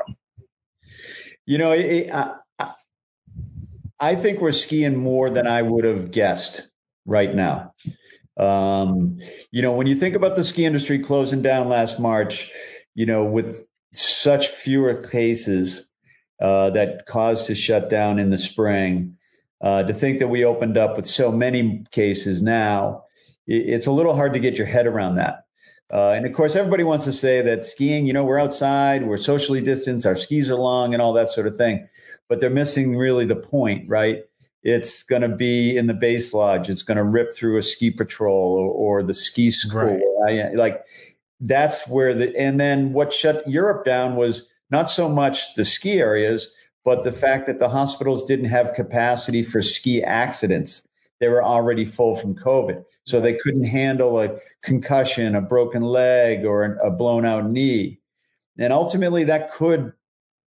[1.46, 2.72] You know, it, I, I-
[4.00, 6.68] I think we're skiing more than I would have guessed
[7.06, 7.72] right now.
[8.36, 9.18] Um,
[9.50, 12.50] you know, when you think about the ski industry closing down last March,
[12.94, 15.88] you know, with such fewer cases
[16.40, 19.16] uh, that caused to shut down in the spring,
[19.60, 23.04] uh, to think that we opened up with so many cases now,
[23.46, 25.44] it, it's a little hard to get your head around that.
[25.92, 29.18] Uh, and of course, everybody wants to say that skiing, you know, we're outside, we're
[29.18, 31.86] socially distanced, our skis are long, and all that sort of thing.
[32.28, 34.22] But they're missing really the point, right?
[34.62, 36.70] It's going to be in the base lodge.
[36.70, 40.00] It's going to rip through a ski patrol or, or the ski school.
[40.20, 40.54] Right.
[40.54, 40.84] Like
[41.40, 46.00] that's where the and then what shut Europe down was not so much the ski
[46.00, 46.54] areas,
[46.84, 50.86] but the fact that the hospitals didn't have capacity for ski accidents.
[51.18, 56.44] They were already full from COVID, so they couldn't handle a concussion, a broken leg,
[56.44, 58.00] or a blown out knee.
[58.58, 59.92] And ultimately, that could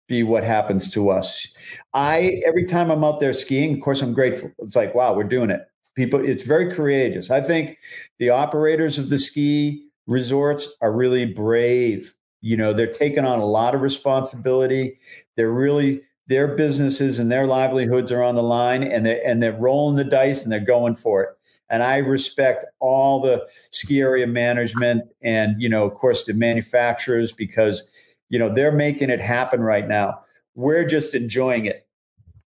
[0.07, 1.46] be what happens to us.
[1.92, 4.50] I every time I'm out there skiing, of course, I'm grateful.
[4.59, 5.62] It's like, wow, we're doing it.
[5.94, 7.30] People, it's very courageous.
[7.30, 7.78] I think
[8.18, 12.14] the operators of the ski resorts are really brave.
[12.40, 14.98] You know, they're taking on a lot of responsibility.
[15.36, 19.52] They're really their businesses and their livelihoods are on the line, and they and they're
[19.52, 21.30] rolling the dice and they're going for it.
[21.70, 27.32] And I respect all the ski area management and you know, of course, the manufacturers
[27.32, 27.88] because
[28.35, 30.18] you know they're making it happen right now.
[30.57, 31.87] We're just enjoying it.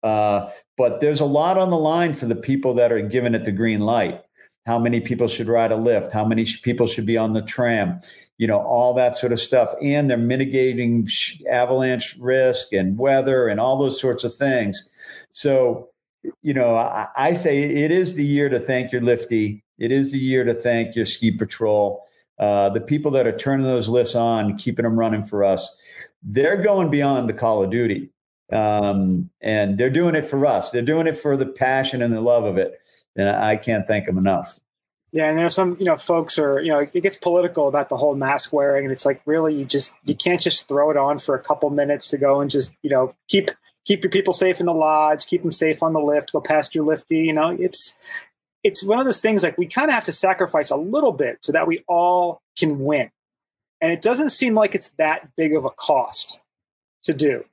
[0.04, 3.46] Uh, but there's a lot on the line for the people that are giving it
[3.46, 4.22] the green light.
[4.68, 6.12] How many people should ride a lift?
[6.12, 8.00] How many sh- people should be on the tram?
[8.38, 9.74] You know, all that sort of stuff.
[9.82, 14.88] And they're mitigating sh- avalanche risk and weather and all those sorts of things.
[15.34, 15.90] So,
[16.44, 19.64] you know, I, I say it is the year to thank your lifty.
[19.80, 22.06] It is the year to thank your ski patrol.
[22.40, 25.76] Uh, the people that are turning those lifts on, keeping them running for us,
[26.24, 28.12] they're going beyond the call of duty
[28.52, 30.72] um, and they're doing it for us.
[30.72, 32.80] They're doing it for the passion and the love of it,
[33.16, 34.60] and I can't thank them enough.
[35.14, 37.98] Yeah, and there's some, you know, folks are, you know, it gets political about the
[37.98, 41.20] whole mask wearing, and it's like really, you just you can't just throw it on
[41.20, 43.52] for a couple minutes to go and just, you know, keep
[43.86, 46.76] keep your people safe in the lodge, keep them safe on the lift, go past
[46.76, 47.18] your lifty.
[47.18, 47.94] You know, it's
[48.64, 51.40] it's one of those things like we kind of have to sacrifice a little bit
[51.42, 53.10] so that we all can win,
[53.80, 56.42] and it doesn't seem like it's that big of a cost
[57.04, 57.44] to do.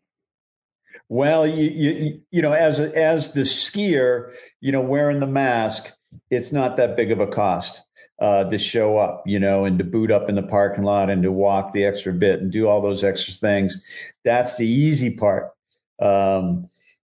[1.09, 5.93] Well, you you you know, as a, as the skier, you know, wearing the mask,
[6.31, 7.83] it's not that big of a cost
[8.19, 11.23] uh, to show up, you know, and to boot up in the parking lot and
[11.23, 13.83] to walk the extra bit and do all those extra things.
[14.25, 15.53] That's the easy part.
[16.01, 16.69] Um,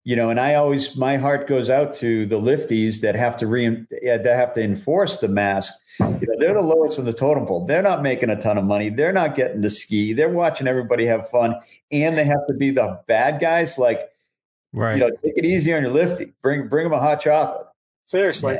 [0.08, 3.46] you know, and I always my heart goes out to the lifties that have to
[3.46, 5.74] re that have to enforce the mask.
[6.00, 7.66] You know, they're the lowest in the totem pole.
[7.66, 8.88] They're not making a ton of money.
[8.88, 10.14] They're not getting to ski.
[10.14, 11.56] They're watching everybody have fun,
[11.92, 13.78] and they have to be the bad guys.
[13.78, 14.00] Like,
[14.72, 14.94] Right.
[14.94, 16.32] you know, take it easy on your lifty.
[16.42, 17.68] Bring bring them a hot chocolate.
[18.06, 18.60] Seriously,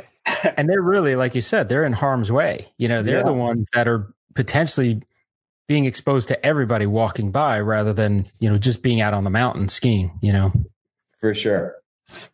[0.58, 2.74] and they're really, like you said, they're in harm's way.
[2.76, 3.22] You know, they're Yeah.
[3.22, 5.00] the ones that are potentially
[5.66, 9.30] being exposed to everybody walking by rather than, you know, just being out on the
[9.30, 10.52] mountain skiing, you know.
[11.18, 11.76] For sure.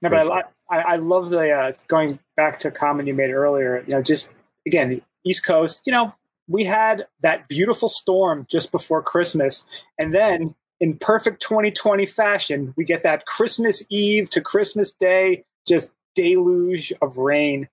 [0.02, 3.30] No, but I, I, I love the uh, going back to a comment you made
[3.30, 3.82] earlier.
[3.86, 4.32] You know, just
[4.66, 5.82] again, East Coast.
[5.84, 6.14] You know,
[6.46, 9.64] we had that beautiful storm just before Christmas,
[9.98, 15.92] and then in perfect 2020 fashion, we get that Christmas Eve to Christmas Day just
[16.14, 17.68] deluge of rain.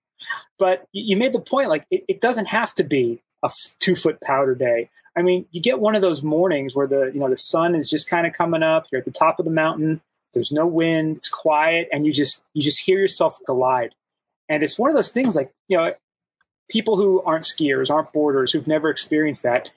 [0.57, 3.75] But you you made the point, like it, it doesn't have to be a f-
[3.79, 4.89] two foot powder day.
[5.15, 7.89] I mean, you get one of those mornings where the you know the sun is
[7.89, 8.85] just kind of coming up.
[8.91, 10.01] You're at the top of the mountain
[10.33, 11.17] there's no wind.
[11.17, 13.95] It's quiet and you just you just hear yourself glide.
[14.49, 15.93] And it's one of those things like you know
[16.69, 19.69] people who aren't skiers aren't boarders who've never experienced that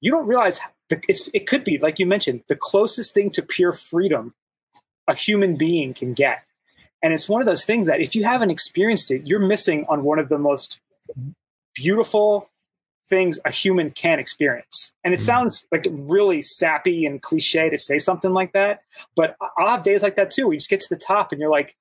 [0.00, 4.34] you don't realize it could be like you mentioned the closest thing to pure freedom
[5.06, 6.42] a human being can get.
[7.02, 10.02] And it's one of those things that if you haven't experienced it you're missing on
[10.02, 10.80] one of the most
[11.74, 12.49] beautiful
[13.10, 14.94] things a human can experience.
[15.04, 15.24] And it Mhm.
[15.24, 18.80] sounds like really sappy and cliche to say something like that,
[19.16, 20.46] but I'll have days like that too.
[20.46, 21.76] Where you just get to the top and you're like,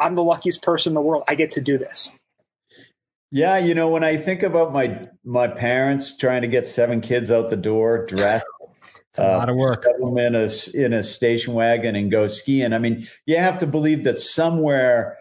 [0.00, 1.22] I'm the luckiest person in the world.
[1.28, 2.12] I get to do this.
[3.30, 7.30] Yeah, you know, when I think about my my parents trying to get seven kids
[7.30, 8.44] out the door dressed,
[9.10, 9.84] It's a Uh, lot of work.
[9.84, 12.72] shove them in a in a station wagon and go skiing.
[12.72, 15.18] I mean, you have to believe that somewhere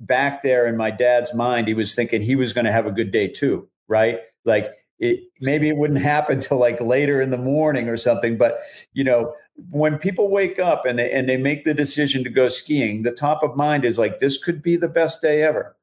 [0.00, 2.92] back there in my dad's mind, he was thinking he was going to have a
[2.92, 4.20] good day too, right?
[4.48, 8.36] Like it, maybe it wouldn't happen till like later in the morning or something.
[8.36, 8.58] But
[8.92, 9.34] you know,
[9.70, 13.12] when people wake up and they and they make the decision to go skiing, the
[13.12, 15.76] top of mind is like this could be the best day ever,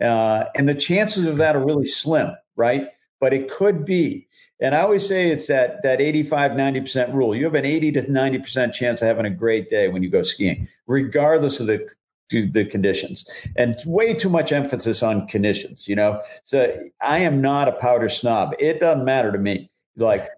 [0.00, 2.88] uh, and the chances of that are really slim, right?
[3.20, 4.28] But it could be.
[4.60, 7.34] And I always say it's that that 85, 90% rule.
[7.34, 10.22] You have an 80 to 90% chance of having a great day when you go
[10.22, 11.88] skiing, regardless of the
[12.30, 17.68] the conditions and way too much emphasis on conditions you know so i am not
[17.68, 20.28] a powder snob it doesn't matter to me like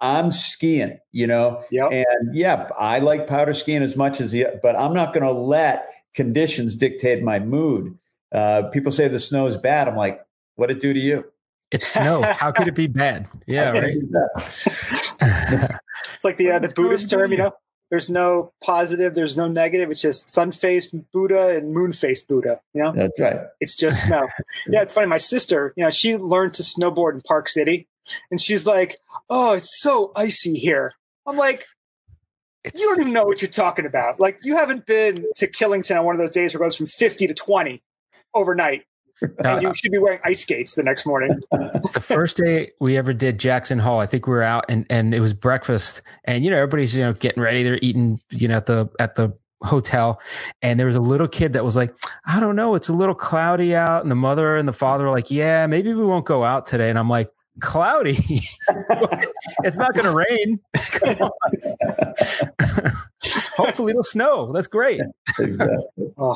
[0.00, 1.92] i'm skiing you know Yep.
[1.92, 5.32] and yeah i like powder skiing as much as the but i'm not going to
[5.32, 7.96] let conditions dictate my mood
[8.32, 10.20] uh, people say the snow is bad i'm like
[10.56, 11.24] what it do to you
[11.70, 12.22] It's snow.
[12.22, 13.26] How could it be bad?
[13.46, 13.96] Yeah, right.
[16.14, 17.52] It's like the uh, the Buddhist term, you know.
[17.90, 19.90] There's no positive, there's no negative.
[19.90, 22.60] It's just sun faced Buddha and moon faced Buddha.
[22.72, 24.26] You know, that's right it's just snow.
[24.68, 25.06] yeah, it's funny.
[25.06, 27.86] My sister, you know, she learned to snowboard in Park City,
[28.30, 28.96] and she's like,
[29.30, 30.94] "Oh, it's so icy here."
[31.26, 31.66] I'm like,
[32.64, 34.18] It's, "You don't even know what you're talking about.
[34.18, 36.86] Like, you haven't been to Killington on one of those days where it goes from
[36.86, 37.82] 50 to 20
[38.34, 38.84] overnight,
[39.24, 42.96] uh, and you should be wearing ice skates the next morning." the first day we
[42.96, 46.44] ever did Jackson Hole, I think we were out and, and it was breakfast and
[46.44, 47.62] you know everybody's you know getting ready.
[47.62, 50.20] They're eating you know at the at the hotel.
[50.62, 51.94] And there was a little kid that was like
[52.26, 52.74] I don't know.
[52.74, 54.02] It's a little cloudy out.
[54.02, 56.90] And the mother and the father were like yeah maybe we won't go out today.
[56.90, 58.42] And I'm like cloudy
[59.64, 60.60] it's not going to rain
[63.56, 65.00] hopefully it'll snow that's great
[65.38, 65.76] exactly.
[66.16, 66.34] Oh,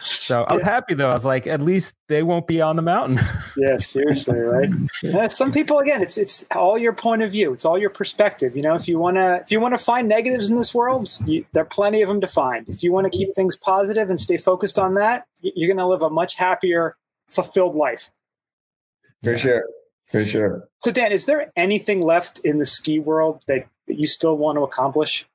[0.00, 2.82] so I was happy though I was like at least they won't be on the
[2.82, 3.18] mountain
[3.56, 4.68] yeah, seriously, right?
[5.02, 7.52] Yeah, uh, some people, again, it's it's all your point of view.
[7.54, 8.56] It's all your perspective.
[8.56, 11.62] You know, if you wanna if you wanna find negatives in this world, you, there
[11.62, 12.68] are plenty of them to find.
[12.68, 16.02] If you want to keep things positive and stay focused on that, you're gonna live
[16.02, 16.96] a much happier,
[17.28, 18.10] fulfilled life.
[19.22, 19.36] for Yeah.
[19.36, 19.64] sure
[20.10, 24.06] for sure So, Dan, is there anything left in the ski world that, that you
[24.06, 25.26] still want to accomplish?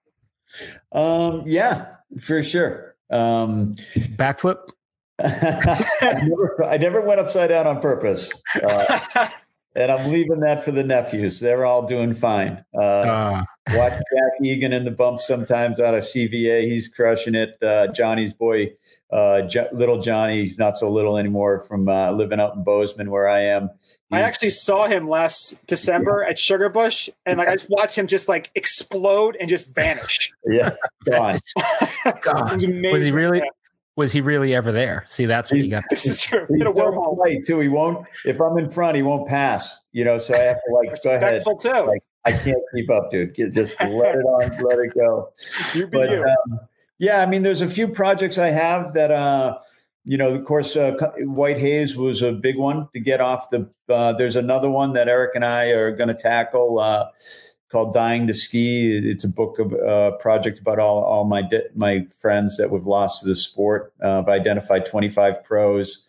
[0.91, 1.87] um yeah
[2.19, 3.73] for sure um
[4.15, 4.57] backflip
[5.19, 8.31] I, never, I never went upside down on purpose.
[8.63, 9.27] Uh,
[9.75, 11.41] and I'm leaving that for the nephews.
[11.41, 12.63] They're all doing fine.
[12.73, 13.43] Uh, uh,
[13.73, 16.63] watch Jack Egan in the bump sometimes out of CVA.
[16.63, 17.57] He's crushing it.
[17.61, 18.73] Uh, Johnny's boy,
[19.11, 23.11] uh, Jo- little Johnny, he's not so little anymore from uh, living out in Bozeman
[23.11, 23.69] where I am.
[24.11, 28.27] I actually saw him last December at Sugarbush, and like I just watched him just
[28.27, 30.31] like explode and just vanish.
[30.47, 30.71] yeah,
[31.05, 31.39] gone.
[32.21, 32.53] God.
[32.53, 32.65] Was.
[32.91, 33.37] Was he really?
[33.39, 33.45] Yeah,
[33.95, 35.03] was he really ever there?
[35.07, 35.83] See, that's what you got.
[35.89, 36.45] this is true.
[36.49, 37.15] He's Hit a so wormhole.
[37.15, 37.59] polite too.
[37.59, 38.05] He won't.
[38.25, 39.79] If I'm in front, he won't pass.
[39.91, 41.35] You know, so I have to like go ahead.
[41.35, 41.87] Respectful too.
[41.87, 43.33] Like, I can't keep up, dude.
[43.35, 45.31] Get- Just let it on, let it go.
[45.73, 46.23] you be but you.
[46.23, 46.59] um,
[46.97, 49.57] yeah, I mean, there's a few projects I have that, uh,
[50.09, 53.69] you know, of course, uh, White Haze was a big one to get off the.
[53.87, 57.09] Uh, there's another one that Eric and I are going to tackle uh,
[57.71, 61.69] called "Dying to Ski." It's a book of uh, project about all all my di-
[61.75, 63.93] my friends that we've lost to the sport.
[64.03, 66.07] Uh, I've identified 25 pros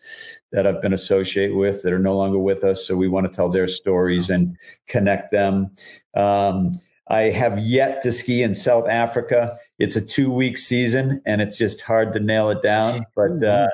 [0.51, 2.87] that I've been associated with that are no longer with us.
[2.87, 5.69] So we want to tell their stories and connect them.
[6.15, 6.71] Um,
[7.11, 9.57] I have yet to ski in South Africa.
[9.79, 13.05] It's a two week season and it's just hard to nail it down.
[13.15, 13.67] But uh,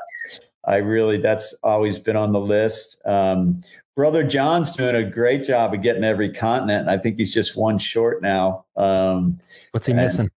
[0.66, 3.00] I really, that's always been on the list.
[3.06, 3.62] Um,
[3.96, 6.90] Brother John's doing a great job of getting every continent.
[6.90, 8.66] I think he's just one short now.
[8.76, 9.40] Um,
[9.72, 10.32] What's he and- missing?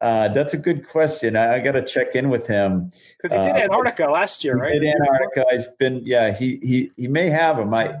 [0.00, 1.36] uh, that's a good question.
[1.36, 2.90] I, I got to check in with him.
[3.16, 4.72] Because he did uh, Antarctica last year, right?
[4.74, 5.44] He did Antarctica.
[5.52, 7.72] He's been, yeah, he he he may have him.
[7.74, 7.96] I,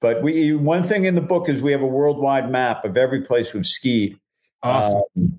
[0.00, 3.22] but we one thing in the book is we have a worldwide map of every
[3.22, 4.18] place we've skied.
[4.62, 5.02] Awesome.
[5.16, 5.36] Um,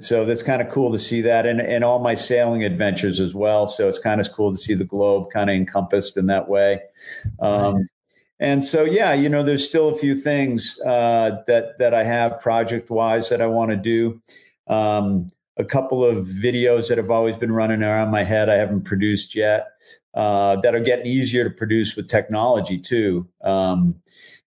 [0.00, 3.34] so that's kind of cool to see that, and and all my sailing adventures as
[3.34, 3.68] well.
[3.68, 6.80] So it's kind of cool to see the globe kind of encompassed in that way.
[7.38, 7.88] Um,
[8.40, 12.40] and so yeah, you know, there's still a few things uh, that that I have
[12.40, 14.20] project wise that I want to do.
[14.66, 15.30] Um,
[15.62, 19.34] a couple of videos that have always been running around my head I haven't produced
[19.34, 19.68] yet
[20.14, 23.28] uh, that are getting easier to produce with technology too.
[23.42, 23.94] Um,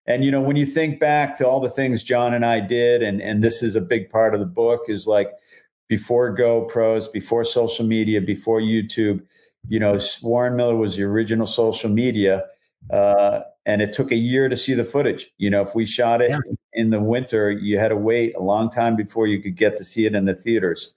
[0.05, 3.01] and you know, when you think back to all the things John and I did,
[3.01, 5.31] and and this is a big part of the book, is like
[5.87, 9.23] before GoPros, before social media, before YouTube.
[9.67, 12.43] You know, Warren Miller was the original social media,
[12.91, 15.31] uh, and it took a year to see the footage.
[15.37, 16.39] You know, if we shot it Yeah.
[16.73, 19.83] in the winter, you had to wait a long time before you could get to
[19.83, 20.93] see it in the theaters.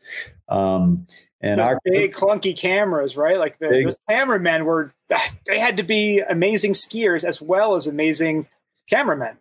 [0.48, 1.06] Um,
[1.40, 3.38] and The our big clunky cameras, right?
[3.38, 4.92] Like the, Big- those cameramen were,
[5.46, 8.48] they had to be amazing skiers as well as amazing
[8.90, 9.36] cameramen.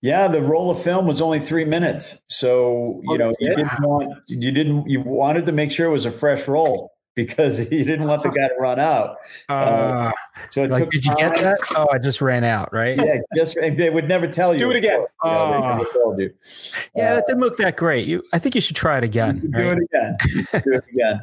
[0.00, 3.80] Yeah, the roll of film was only three minutes, so Oh, you know you didn't
[3.82, 7.82] want you didn't you wanted to make sure it was a fresh roll because he
[7.82, 9.16] didn't want the guy to run out.
[9.48, 10.12] Uh,
[10.50, 11.58] So it like, took did you get that?
[11.74, 12.96] Oh, I just ran out, right?
[12.96, 14.60] Yeah, just and they would never tell you.
[14.60, 15.00] Do it again.
[15.24, 15.68] You know, they Oh.
[15.78, 16.32] never told you.
[16.94, 18.06] Yeah, Uh, that didn't look that great.
[18.06, 19.40] You, I think you should try it again.
[19.52, 20.16] do it again.
[20.62, 21.20] do it again.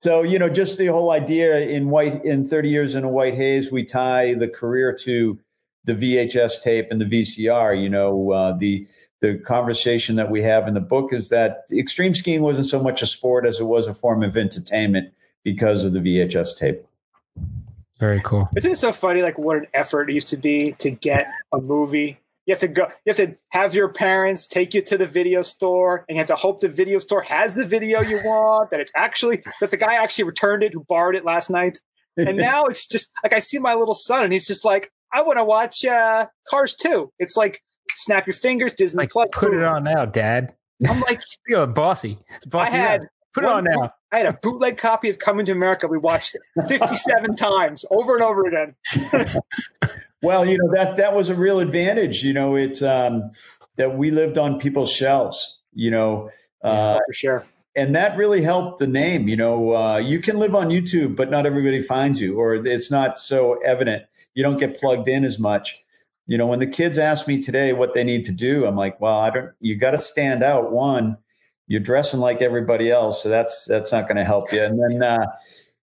[0.00, 3.34] So you know, just the whole idea in white in thirty years in a white
[3.34, 5.38] haze, we tie the career to
[5.84, 7.80] the VHS tape and the VCR.
[7.82, 8.86] You know, uh, the
[9.26, 13.02] the conversation that we have in the book is that extreme skiing wasn't so much
[13.02, 15.12] a sport as it was a form of entertainment
[15.42, 16.84] because of the VHS tape.
[17.98, 18.48] Very cool.
[18.56, 21.60] Isn't it so funny, like what an effort it used to be to get a
[21.60, 22.18] movie?
[22.44, 22.84] You have to go.
[23.04, 26.28] You have to have your parents take you to the video store, and you have
[26.28, 28.70] to hope the video store has the video you want.
[28.70, 31.80] That it's actually that the guy actually returned it who borrowed it last night.
[32.16, 35.22] And now it's just like I see my little son, and he's just like, "I
[35.22, 37.10] want to watch uh, Cars 2.
[37.18, 37.62] It's like
[37.96, 39.28] snap your fingers, Disney Like, Plus.
[39.32, 40.54] put it on now, Dad.
[40.88, 42.18] I'm like, You're bossy.
[42.36, 42.72] It's I bossy.
[42.72, 43.06] had now.
[43.34, 43.92] Put it on now.
[44.12, 45.86] I had a bootleg copy of Coming to America.
[45.88, 48.74] We watched it 57 times over and over again.
[50.22, 52.24] Well, you know that that was a real advantage.
[52.24, 53.30] You know, it's um,
[53.76, 55.60] that we lived on people's shelves.
[55.74, 56.30] You know,
[56.64, 57.46] uh, for sure.
[57.76, 59.28] and that really helped the name.
[59.28, 62.90] You know, uh, you can live on YouTube, but not everybody finds you, or it's
[62.90, 64.04] not so evident.
[64.34, 65.84] You don't get plugged in as much.
[66.26, 69.00] You know, when the kids ask me today what they need to do, I'm like,
[69.00, 69.52] well, I don't.
[69.60, 70.72] You got to stand out.
[70.72, 71.18] One,
[71.66, 74.62] you're dressing like everybody else, so that's that's not going to help you.
[74.62, 75.02] And then.
[75.02, 75.26] Uh,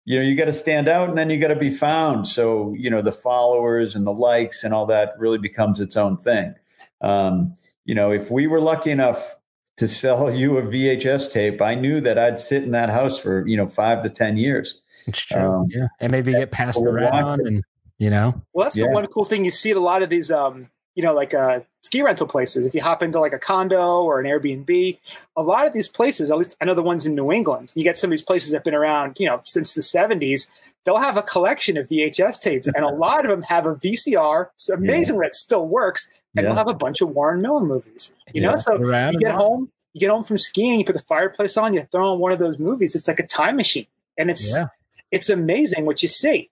[0.05, 2.75] you know you got to stand out and then you got to be found so
[2.77, 6.57] you know the followers and the likes and all that really becomes its own thing
[7.03, 9.37] um, you know if we were lucky enough
[9.77, 13.47] to sell you a vhs tape i knew that i'd sit in that house for
[13.47, 15.41] you know five to ten years It's true.
[15.41, 15.89] Um, yeah.
[16.01, 17.65] And maybe get passed around and,
[18.03, 18.87] you know, Well, that's Yeah.
[18.87, 21.33] the one cool thing you see at a lot of these, um, you know, like
[21.35, 22.67] uh, ski rental places.
[22.67, 24.99] If you hop into like a condo or an Airbnb,
[25.37, 27.85] a lot of these places, at least I know the ones in New England, you
[27.85, 30.49] get some of these places that have been around, you know, since the 70s.
[30.85, 34.49] They'll have a collection of VHS tapes, and a lot of them have a VCR.
[34.55, 36.49] It's amazing that it still works, and Yeah.
[36.49, 38.11] they'll have a bunch of Warren Miller movies.
[38.35, 38.73] You know, so
[39.13, 42.11] you get home, you get home from skiing, you put the fireplace on, you throw
[42.13, 42.97] on one of those movies.
[42.97, 43.87] It's like a time machine,
[44.19, 44.67] and it's Yeah.
[45.13, 46.51] it's amazing what you see.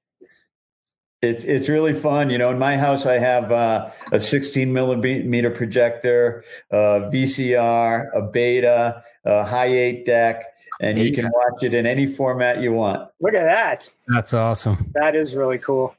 [1.23, 5.51] It's it's really fun you know in my house i have uh, a 16 millimeter
[5.51, 10.45] projector uh, vcr a beta a high 8 deck
[10.81, 13.93] and you can watch it in any format you want Look at that.
[14.09, 14.91] that's awesome.
[14.95, 15.95] That is really cool.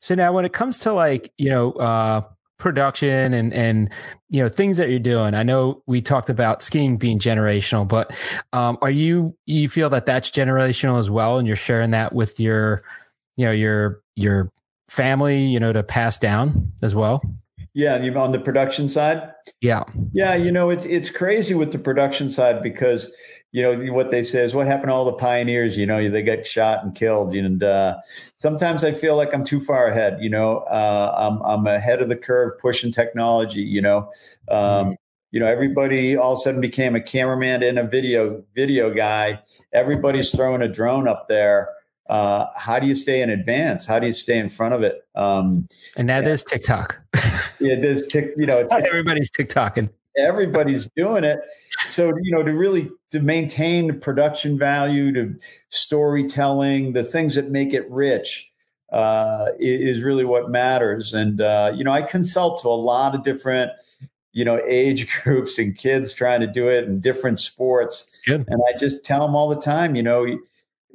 [0.00, 2.20] So now when it comes to like, you know, uh
[2.58, 3.90] production and and
[4.28, 8.12] you know things that you're doing i know we talked about skiing being generational but
[8.52, 12.38] um are you you feel that that's generational as well and you're sharing that with
[12.38, 12.84] your
[13.36, 14.50] you know your your
[14.88, 17.22] family you know to pass down as well
[17.74, 21.78] yeah you on the production side yeah Yeah, you know, it's it's crazy with the
[21.78, 23.10] production side because
[23.50, 25.76] you know what they say is what happened to all the pioneers.
[25.76, 27.96] You know, they get shot and killed, and uh,
[28.36, 30.18] sometimes I feel like I'm too far ahead.
[30.20, 33.62] You know, uh, I'm I'm ahead of the curve, pushing technology.
[33.62, 34.10] You know,
[34.48, 34.96] um,
[35.32, 39.40] you know, everybody all of a sudden became a cameraman and a video video guy.
[39.72, 41.68] Everybody's throwing a drone up there.
[42.12, 43.86] Uh, how do you stay in advance?
[43.86, 44.96] How do you stay in front of it?
[45.14, 46.26] Um, and now Yeah.
[46.26, 47.00] there's tiktok
[47.60, 49.88] it is, tick, you know, everybody's tiktoking
[50.18, 51.38] everybody's doing it
[51.88, 55.34] so you know to really to maintain the production value to
[55.70, 58.52] storytelling the things that make it rich
[58.92, 63.22] uh, is really what matters and uh, you know i consult to a lot of
[63.24, 63.70] different
[64.34, 68.44] you know age groups and kids trying to do it in different sports Good.
[68.48, 70.26] and i just tell them all the time you know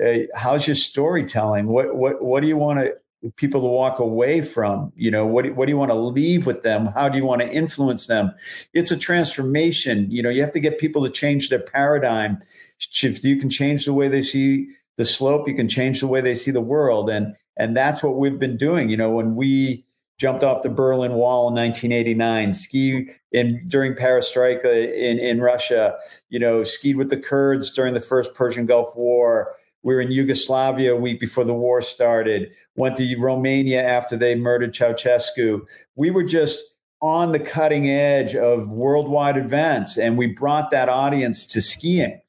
[0.03, 1.67] uh, how's your storytelling?
[1.67, 2.95] What what what do you want to
[3.35, 4.91] people to walk away from?
[4.95, 6.87] You know what what do you want to leave with them?
[6.87, 8.31] How do you want to influence them?
[8.73, 10.09] It's a transformation.
[10.11, 12.39] You know you have to get people to change their paradigm.
[12.79, 14.67] If you can change the way they see
[14.97, 17.09] the slope you can change the way they see the world.
[17.09, 18.89] And and that's what we've been doing.
[18.89, 19.83] You know when we
[20.19, 25.95] jumped off the berlin wall in 1989 ski in during perestroika in in russia
[26.29, 29.55] you know skied with the kurds during the first persian gulf war
[29.87, 34.35] we were in Yugoslavia a week before the war started, went to Romania after they
[34.35, 35.65] murdered Ceausescu.
[35.95, 36.61] We were just
[37.01, 42.19] on the cutting edge of worldwide events, and we brought that audience to skiing.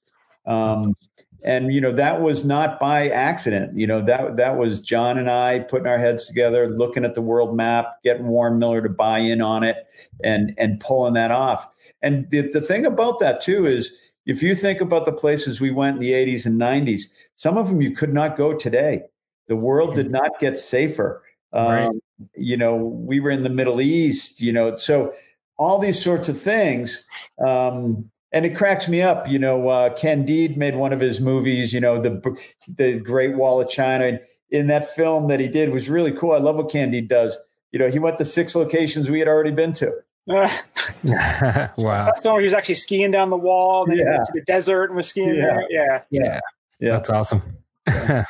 [0.46, 0.94] Um,
[1.42, 3.76] and you know that was not by accident.
[3.76, 7.22] You know that that was John and I putting our heads together, looking at the
[7.22, 9.78] world map, getting Warren Miller to buy in on it,
[10.22, 11.68] and and pulling that off.
[12.02, 15.70] And the, the thing about that too is, if you think about the places we
[15.70, 19.02] went in the 80s and 90s, some of them you could not go today.
[19.48, 21.22] The world did not get safer.
[21.52, 21.86] Right.
[21.86, 22.02] Um,
[22.36, 25.14] you know, we were in the Middle East, you know, so
[25.56, 27.06] all these sorts of things.
[27.44, 29.26] Um, and it cracks me up.
[29.26, 31.72] You know, uh, Candide made one of his movies.
[31.72, 32.20] You know, the
[32.68, 34.04] the Great Wall of China.
[34.04, 34.20] And
[34.50, 36.32] in that film that he did was really cool.
[36.32, 37.38] I love what Candide does.
[37.72, 39.92] You know, he went to six locations we had already been to.
[41.78, 42.04] Wow.
[42.04, 44.16] that's the one where he was actually skiing down the wall, and then he Yeah.
[44.18, 45.42] went to the desert and was skiing Yeah.
[45.44, 45.64] there.
[45.70, 46.00] Yeah.
[46.10, 46.40] Yeah.
[46.80, 46.90] Yeah.
[46.92, 47.42] That's awesome.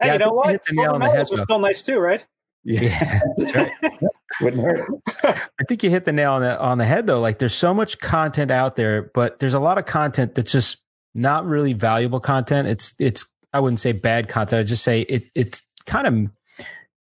[0.00, 0.48] Hey, Yeah, you know what?
[0.50, 1.44] hit the nail on the Silver head, medals was though.
[1.44, 2.24] still nice too, right?
[2.64, 3.20] yeah.
[3.36, 3.70] That's right.
[4.40, 4.90] Wouldn't hurt.
[5.24, 7.20] I think you hit the nail on the on the head though.
[7.20, 10.82] Like there's so much content out there, but there's a lot of content that's just
[11.14, 12.66] not really valuable content.
[12.68, 14.58] It's it's I wouldn't say bad content.
[14.60, 16.30] I just say it it's kind of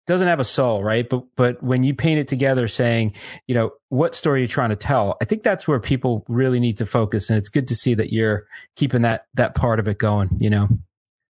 [0.06, 1.08] doesn't have a soul, right?
[1.10, 3.14] But but when you paint it together saying,
[3.47, 6.78] you know, what story you're trying to tell, I think that's where people really need
[6.78, 7.30] to focus.
[7.30, 8.45] And it's good to see that you're
[8.76, 10.70] keeping that that part of it going, you know.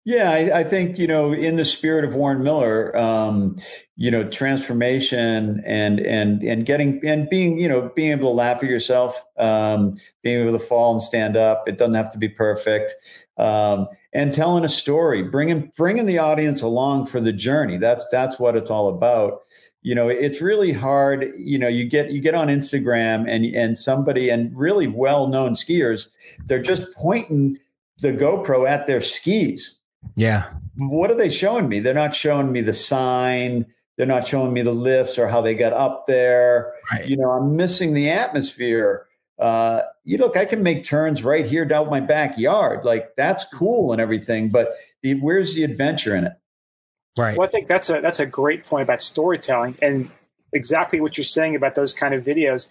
[0.08, 3.56] Yeah, I, I think you know, in the spirit of Warren Miller, um,
[3.96, 8.62] you know, transformation and and and getting and being you know being able to laugh
[8.62, 11.68] at yourself, um, being able to fall and stand up.
[11.68, 12.94] It doesn't have to be perfect,
[13.36, 17.76] um, and telling a story, bringing bringing the audience along for the journey.
[17.76, 19.42] That's that's what it's all about.
[19.82, 21.34] You know, it's really hard.
[21.36, 25.52] You know, you get you get on Instagram and and somebody and really well known
[25.52, 26.08] skiers,
[26.46, 27.58] they're just pointing
[27.98, 29.77] the GoPro at their skis
[30.16, 30.50] Yeah.
[30.76, 31.80] what are they showing me?
[31.80, 33.66] They're not showing me the sign.
[33.96, 36.72] They're not showing me the lifts or how they got up there.
[36.90, 37.06] Right.
[37.06, 39.06] You know, I'm missing the atmosphere.
[39.38, 42.84] Uh, you look, I can make turns right here down my backyard.
[42.84, 44.72] Like that's cool and everything, but
[45.02, 46.32] the, where's the adventure in it?
[47.16, 47.36] Right.
[47.36, 50.10] Well, I think that's a that's a great point about storytelling and
[50.52, 52.68] exactly what you're saying about those kind of videos.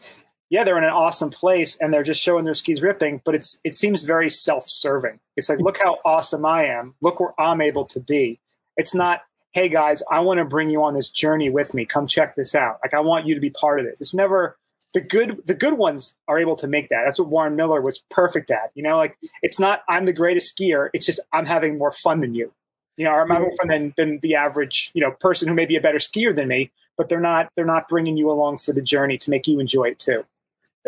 [0.50, 3.58] Yeah, they're in an awesome place and they're just showing their skis ripping, but it's
[3.64, 5.20] it seems very self-serving.
[5.36, 5.66] It's like, hmm.
[5.66, 6.96] look how awesome I am.
[7.02, 8.40] Look where I'm able to be.
[8.78, 9.22] It's not,
[9.52, 11.86] hey guys, I want to bring you on this journey with me.
[11.86, 12.80] Come check this out.
[12.84, 14.00] Like I want you to be part of this.
[14.00, 14.58] It's never
[14.94, 17.04] the good the good ones are able to make that.
[17.04, 18.72] That's what Warren Miller was perfect at.
[18.74, 20.90] You know, like it's not I'm the greatest skier.
[20.94, 22.54] It's just I'm having more fun than you.
[22.96, 25.66] You know, I'm having more fun than, than the average you know person who may
[25.66, 28.74] be a better skier than me, but they're not they're not bringing you along for
[28.74, 30.24] the journey to make you enjoy it too.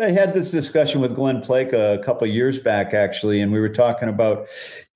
[0.00, 3.68] I had this discussion with Glen Plake a couple years back, actually, and we were
[3.68, 4.46] talking about,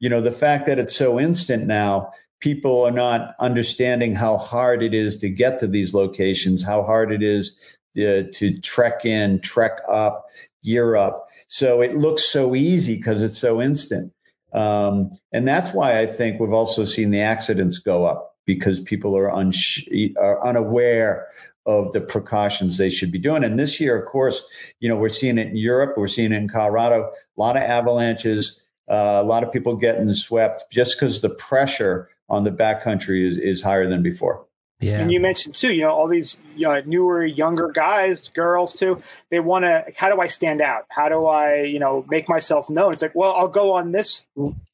[0.00, 2.12] you know, the fact that it's so instant now.
[2.40, 7.12] People are not understanding how hard it is to get to these locations, how hard
[7.12, 7.58] it is
[7.96, 10.26] uh, to trek in, trek up,
[10.62, 11.28] gear up.
[11.48, 14.12] So it looks so easy because it's so instant.
[14.52, 19.16] Um, and that's why I think we've also seen the accidents go up because people
[19.16, 21.26] are, unsh- are unaware
[21.66, 23.42] of the precautions they should be doing.
[23.42, 24.44] And this year, of course,
[24.80, 27.62] you know, we're seeing it in Europe, we're seeing it in Colorado, a lot of
[27.62, 33.26] avalanches, uh, a lot of people getting swept just because the pressure on the backcountry
[33.26, 34.44] is, is higher than before.
[34.80, 34.98] Yeah.
[34.98, 39.00] And you mentioned too, you know, all these you know, newer, younger guys, girls too.
[39.30, 39.84] They want to.
[39.96, 40.84] How do I stand out?
[40.90, 42.92] How do I, you know, make myself known?
[42.92, 44.26] It's like, well, I'll go on this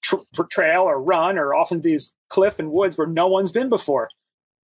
[0.03, 0.17] tr-
[0.51, 4.09] trail or run or off into these cliff and woods where no one's been before.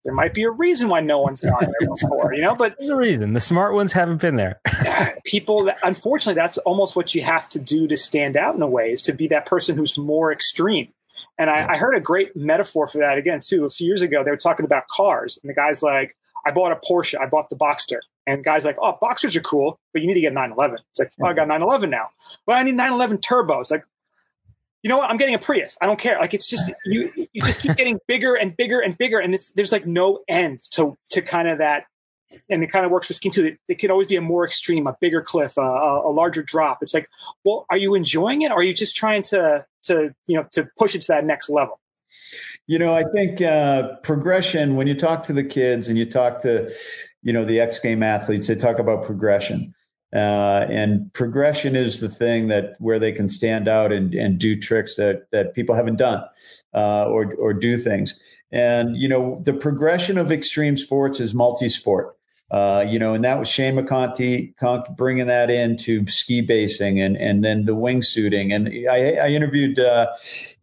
[0.04, 2.54] There might be a reason why no one's gone there before, you know.
[2.54, 3.34] But There's a reason.
[3.34, 4.60] The smart ones haven't been there.
[5.24, 8.66] people, that, unfortunately, that's almost what you have to do to stand out in a
[8.66, 10.88] way is to be that person who's more extreme.
[11.36, 13.64] And I, I heard a great metaphor for that again too.
[13.64, 16.72] A few years ago, they were talking about cars, and the guy's like, "I bought
[16.72, 17.20] a Porsche.
[17.20, 20.14] I bought the Boxster." And the guy's like, "Oh, Boxsters are cool, but you need
[20.14, 22.08] to get 911." It's like, "Oh, I got 911 now.
[22.46, 23.84] Well, I need 911 turbo." It's like,
[24.82, 25.10] you know what?
[25.10, 25.76] I'm getting a Prius.
[25.80, 26.18] I don't care.
[26.20, 27.10] Like it's just you.
[27.32, 30.60] You just keep getting bigger and bigger and bigger, and it's, there's like no end
[30.72, 31.84] to to kind of that.
[32.50, 33.46] And it kind of works for skiing too.
[33.46, 36.42] It, it could always be a more extreme, a bigger cliff, a, a, a larger
[36.42, 36.78] drop.
[36.82, 37.08] It's like,
[37.42, 40.68] well, are you enjoying it, or are you just trying to to you know to
[40.78, 41.80] push it to that next level?
[42.66, 44.76] You know, I think uh, progression.
[44.76, 46.70] When you talk to the kids and you talk to,
[47.22, 49.74] you know, the X game athletes, they talk about progression,
[50.14, 54.58] uh, and progression is the thing that where they can stand out and and do
[54.58, 56.24] tricks that that people haven't done,
[56.74, 58.18] uh, or or do things.
[58.50, 62.14] And you know, the progression of extreme sports is multi-sport.
[62.50, 64.54] Uh, you know, and that was Shane McConkey
[64.96, 68.54] bringing that into ski basing and and then the wingsuiting.
[68.54, 70.06] And I, I interviewed, uh,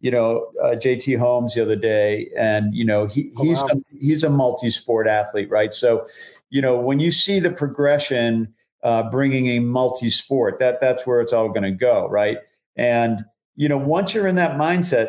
[0.00, 3.68] you know, uh, JT Holmes the other day, and you know, he, Oh, he's wow.
[3.74, 5.72] a, he's a multi-sport athlete, right?
[5.72, 6.04] So,
[6.50, 8.52] you know, when you see the progression,
[8.86, 12.38] uh, bringing a multi-sport, that that's where it's all going to go, right?
[12.76, 13.24] And
[13.56, 15.08] you know, once you're in that mindset,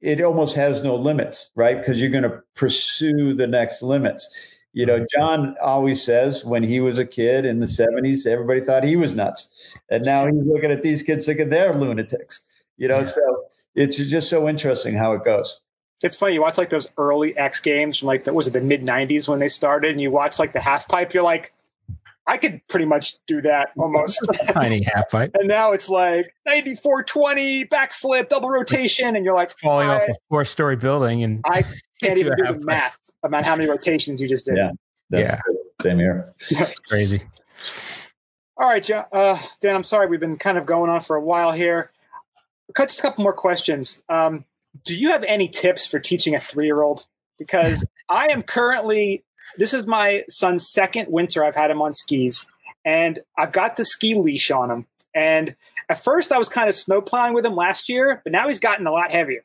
[0.00, 1.76] it almost has no limits, right?
[1.76, 4.56] Because you're going to pursue the next limits.
[4.72, 8.82] You know, John always says when he was a kid in the 70s, everybody thought
[8.84, 9.76] he was nuts.
[9.90, 12.42] And now he's looking at these kids thinking they're lunatics.
[12.78, 13.02] You know, Yeah.
[13.02, 13.44] so
[13.74, 15.60] it's just so interesting how it goes.
[16.02, 16.34] It's funny.
[16.34, 19.28] You watch like those early X Games from like the was it the mid '90s
[19.28, 21.12] when they started, and you watch like the half pipe.
[21.14, 21.52] You're like,
[22.26, 24.20] I could pretty much do that almost.
[24.48, 25.32] Tiny half pipe.
[25.38, 30.44] and now it's like 9420 backflip, double rotation, and you're like Falling off a four
[30.44, 31.62] story building and I
[32.00, 32.64] can't into even a do the pipe.
[32.64, 34.56] math about how many rotations you just did.
[34.56, 34.70] Yeah.
[35.10, 35.40] That's Yeah.
[35.46, 35.56] good.
[35.82, 36.32] Same here.
[36.50, 37.22] It's crazy.
[38.56, 39.74] All right, John, uh, Dan.
[39.74, 41.90] I'm sorry we've been kind of going on for a while here.
[42.74, 44.02] Cut just a couple more questions.
[44.08, 44.44] Um,
[44.84, 47.06] do you have any tips for teaching a three year old?
[47.38, 49.24] Because I am currently
[49.58, 52.46] this is my son's second winter I've had him on skis,
[52.84, 54.86] and I've got the ski leash on him.
[55.14, 55.56] And
[55.88, 58.58] at first I was kind of snow plowing with him last year, but now he's
[58.58, 59.44] gotten a lot heavier.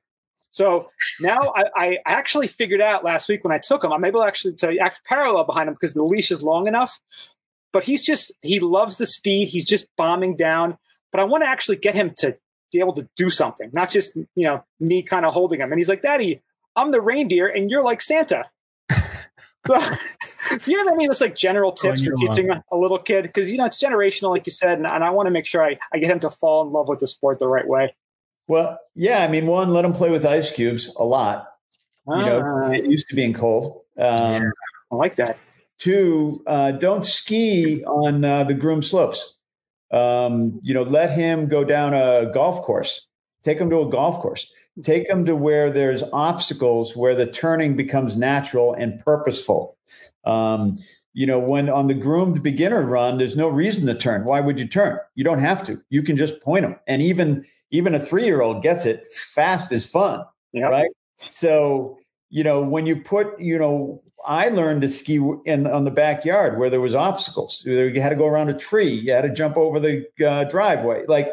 [0.52, 0.90] So
[1.20, 4.56] now I, I actually figured out last week when I took him, I'm able actually
[4.56, 7.00] to act parallel behind him because the leash is long enough.
[7.74, 9.50] But he's just he loves the speed.
[9.50, 10.78] He's just bombing down.
[11.12, 12.38] But I want to actually get him to
[12.72, 15.72] be able to do something, not just you know me kind of holding him.
[15.72, 16.42] And he's like, "Daddy,
[16.76, 18.46] I'm the reindeer, and you're like Santa."
[19.68, 23.00] So, do you have any of this like general tips for teaching a, a little
[23.00, 23.24] kid?
[23.24, 25.64] Because you know it's generational, like you said, and, and I want to make sure
[25.64, 27.90] I, I get him to fall in love with the sport the right way.
[28.48, 29.24] Well, yeah.
[29.24, 31.48] I mean, one, let them play with ice cubes a lot.
[32.08, 33.82] You know, Ah, it used to being cold.
[34.00, 34.54] Um,
[34.92, 35.38] I like that.
[35.78, 39.38] Two, uh, don't ski on uh, the groomed slopes.
[39.92, 43.08] Um, you know, let him go down a golf course.
[43.44, 44.52] Take him to a golf course.
[44.84, 49.78] Take them to where there's obstacles, where the turning becomes natural and purposeful.
[50.26, 50.78] Um,
[51.14, 54.24] you know, when on the groomed beginner run, there's no reason to turn.
[54.24, 55.00] Why would you turn?
[55.16, 55.82] You don't have to.
[55.90, 59.08] You can just point them, and even even a three year old gets it.
[59.34, 60.24] Fast is fun
[60.54, 60.68] Yeah.
[60.68, 60.90] right?
[61.20, 61.98] So,
[62.30, 66.60] you know, when you put, you know, I learned to ski in on the backyard
[66.60, 67.64] where there was obstacles.
[67.66, 68.90] You had to go around a tree.
[68.90, 71.04] You had to jump over the uh, driveway.
[71.08, 71.30] Like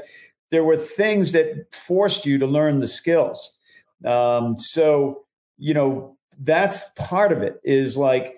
[0.55, 3.59] there were things that forced you to learn the skills.
[4.05, 5.25] Um, so,
[5.59, 7.61] you know, that's part of it.
[7.65, 8.37] Is like,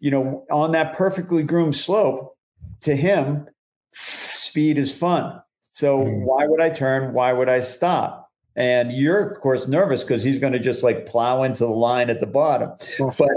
[0.00, 2.36] you know, on that perfectly groomed slope,
[2.80, 3.46] to him,
[3.92, 5.40] speed is fun.
[5.70, 6.24] So Mm.
[6.24, 7.14] why would I turn?
[7.14, 8.28] Why would I stop?
[8.56, 12.10] And you're of course nervous because he's going to just like plow into the line
[12.10, 12.72] at the bottom.
[13.16, 13.30] But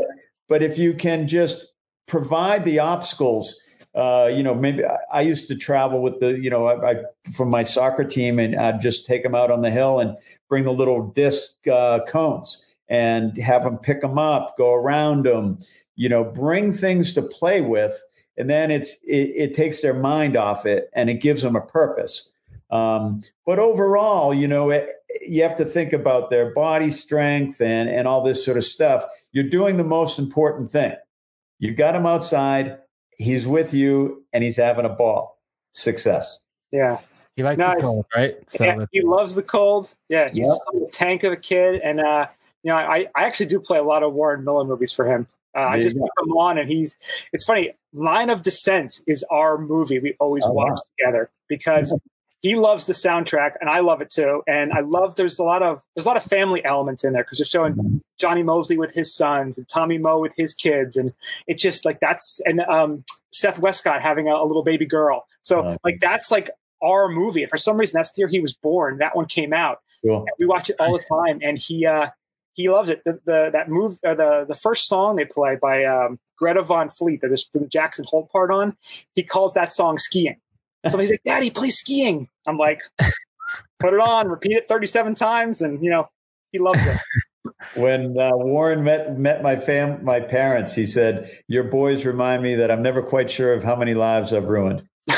[0.49, 1.67] but if you can just
[2.07, 3.59] provide the obstacles,
[3.95, 6.95] uh, you know, maybe I, used to travel with the, you know, I, I
[7.33, 10.17] from my soccer team, and I'd just take them out on the hill and
[10.49, 15.59] bring the little disc uh, cones and have them pick them up, go around them,
[15.95, 18.03] you know, bring things to play with,
[18.37, 21.61] and then it's it, it takes their mind off it and it gives them a
[21.61, 22.29] purpose.
[22.71, 24.89] Um, but overall, you know, it,
[25.25, 29.05] you have to think about their body strength and and all this sort of stuff.
[29.31, 30.95] You're doing the most important thing.
[31.59, 32.79] You got them outside.
[33.17, 35.39] He's with you, and he's having a ball.
[35.73, 36.39] Success.
[36.71, 36.99] Yeah.
[37.35, 37.77] He likes Nice.
[37.77, 38.35] the cold, right?
[38.49, 39.93] So yeah, he loves the cold.
[40.09, 40.83] Yeah, he's Yep.
[40.87, 42.27] a tank of a kid, and uh,
[42.63, 45.27] you know, I, I actually do play a lot of Warren Miller movies for him.
[45.55, 46.01] Uh, I just go.
[46.01, 46.95] put them on, and he's.
[47.33, 47.71] It's funny.
[47.93, 50.65] Line of Descent is our movie we always Oh, wow.
[50.67, 51.97] watch together because
[52.45, 54.43] he loves the soundtrack, and I love it too.
[54.45, 57.23] And I love there's a lot of there's a lot of family elements in there
[57.23, 61.11] because they're showing Jonny Moseley with his sons and Tommy Moe with his kids, and
[61.47, 65.25] it's just like that's and um, Seth Wescott having a, a little baby girl.
[65.41, 66.51] So like that's like
[66.83, 67.47] our movie.
[67.47, 68.99] For some reason, that's the year he was born.
[68.99, 69.79] That one came out.
[70.05, 70.27] Cool.
[70.37, 72.09] We watch it all the time, and he uh,
[72.53, 73.01] he loves it.
[73.05, 76.89] The, the that move uh, the the first song they play by um, Greta Van
[76.89, 78.77] Fleet that is the Jackson Hole part on.
[79.15, 80.37] He calls that song skiing.
[80.89, 82.81] So he's like, "Daddy, play skiing." I'm like,
[83.79, 86.07] "Put it on, repeat it 37 times," and you know,
[86.51, 86.97] he loves it.
[87.75, 92.55] When uh, Warren met met my fam my parents, he said, "Your boys remind me
[92.55, 94.81] that I'm never quite sure of how many lives I've ruined."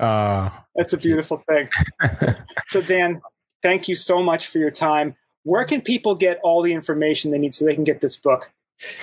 [0.00, 1.68] uh, That's a beautiful thing.
[2.66, 3.20] so, Dan,
[3.62, 5.16] thank you so much for your time.
[5.44, 8.50] Where can people get all the information they need so they can get this book?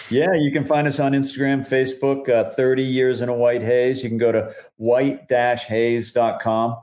[0.09, 4.03] Yeah, you can find us on Instagram, Facebook, uh, 30 Years in a White Haze.
[4.03, 6.77] You can go to white-haze.com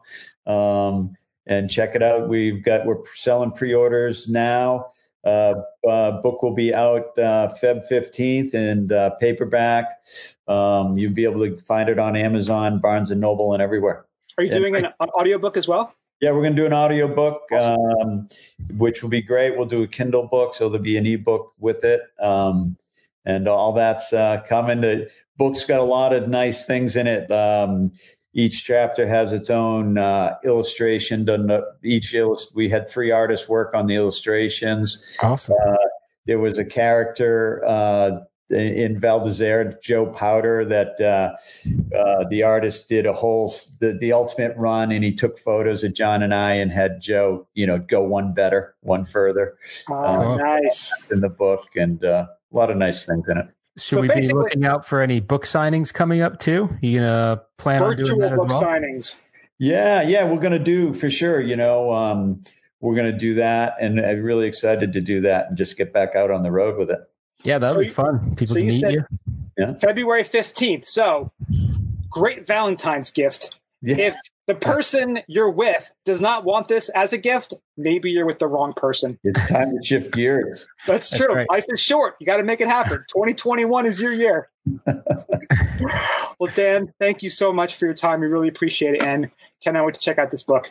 [0.46, 1.16] um,
[1.46, 2.28] and check it out.
[2.28, 4.86] We've got, we're selling pre-orders now.
[5.24, 5.54] Uh,
[5.88, 9.90] uh, book will be out uh, Feb 15th and uh, paperback.
[10.46, 14.06] Um, you'll be able to find it on Amazon, Barnes and Noble, and everywhere.
[14.38, 14.58] Are you Yeah.
[14.58, 15.92] doing an, an audiobook as well?
[16.20, 18.26] Yeah, we're going to do an audio book, um,
[18.78, 19.56] which will be great.
[19.56, 22.76] We'll do a Kindle book, so there'll be an ebook with it, um,
[23.26, 24.80] and all that's uh, coming.
[24.80, 27.30] The book's got a lot of nice things in it.
[27.30, 27.92] Um,
[28.32, 31.24] each chapter has its own uh, illustration.
[31.24, 35.04] Done uh, each illust- we had three artists work on the illustrations.
[35.22, 35.56] awesome.
[36.26, 38.18] There was a character uh,
[38.50, 41.36] in Val d'Isère, Joe Powder, that uh,
[41.96, 45.94] uh, the artist did a whole the, the ultimate run, and he took photos of
[45.94, 49.56] John and I, and had Joe, you know, go one better, one further
[49.88, 50.92] Oh, Uh, nice.
[51.12, 52.26] in the book, and uh,
[52.56, 53.46] a lot of nice things in it.
[53.78, 56.70] Should So we be looking out for any book signings coming up too?
[56.80, 58.62] You gonna plan on doing Virtual that as book well?
[58.62, 59.18] signings.
[59.58, 61.40] Yeah, yeah, we're gonna do for sure.
[61.40, 62.40] You know, um,
[62.80, 66.14] we're gonna do that, and I'm really excited to do that and just get back
[66.14, 67.00] out on the road with it.
[67.42, 68.34] Yeah, that would So be you- fun.
[68.36, 68.94] People so can you meet said-
[69.58, 69.74] you.
[69.80, 70.84] February 15th.
[70.86, 71.32] So
[72.10, 73.56] great Valentine's gift.
[73.82, 73.96] Yeah.
[73.98, 74.16] If
[74.46, 78.46] the person you're with does not want this as a gift, maybe you're with the
[78.46, 79.18] wrong person.
[79.24, 80.66] It's time to shift gears.
[80.86, 81.34] That's That's true.
[81.34, 81.48] right.
[81.50, 82.14] Life is short.
[82.20, 82.98] You got to make it happen.
[83.08, 84.48] 2021 is your year.
[86.38, 88.20] well, Dan, thank you so much for your time.
[88.20, 89.02] We really appreciate it.
[89.02, 89.30] And
[89.62, 90.68] cannot wait to check out this book.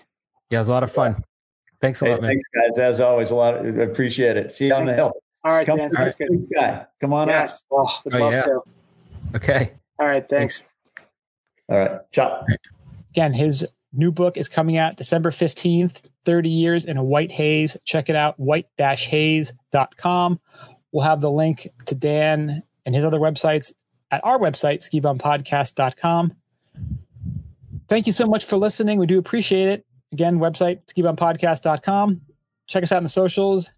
[0.49, 1.23] Yeah, it was a lot of fun.
[1.81, 2.29] Thanks a Hey, lot, man.
[2.31, 2.47] thanks,
[2.77, 2.79] guys.
[2.79, 3.55] As always, a lot.
[3.65, 4.51] Of, appreciate it.
[4.51, 5.11] See you on the hill.
[5.43, 5.85] All right, Come Dan.
[5.87, 6.47] on, Sounds good.
[6.55, 6.85] guy.
[7.01, 7.27] Come on up.
[7.29, 7.63] Yes.
[7.71, 8.43] Oh, would Oh, love yeah.
[8.43, 8.61] to.
[9.35, 9.73] Okay.
[9.99, 10.27] All right.
[10.27, 10.63] Thanks.
[11.69, 11.97] All right.
[12.11, 12.45] Ciao.
[13.15, 17.77] Again, his new book is coming out December 15th, 30 Years in a White Haze.
[17.85, 20.39] Check it out, white-haze.com.
[20.91, 23.71] We'll have the link to Dan and his other websites
[24.11, 26.35] at our website, skibumpodcast.com.
[27.87, 28.99] Thank you so much for listening.
[28.99, 29.85] We do appreciate it.
[30.11, 32.19] Again, website, skibumpodcast.com.
[32.67, 33.69] Check us out on the socials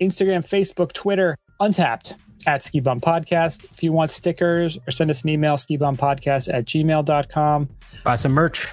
[0.00, 2.16] Instagram, Facebook, Twitter, Untappd
[2.46, 3.64] at Ski Bum Podcast.
[3.64, 7.68] If you want stickers or send us an email, Ski Bum Podcast at gmail.com
[8.04, 8.66] Buy some merch.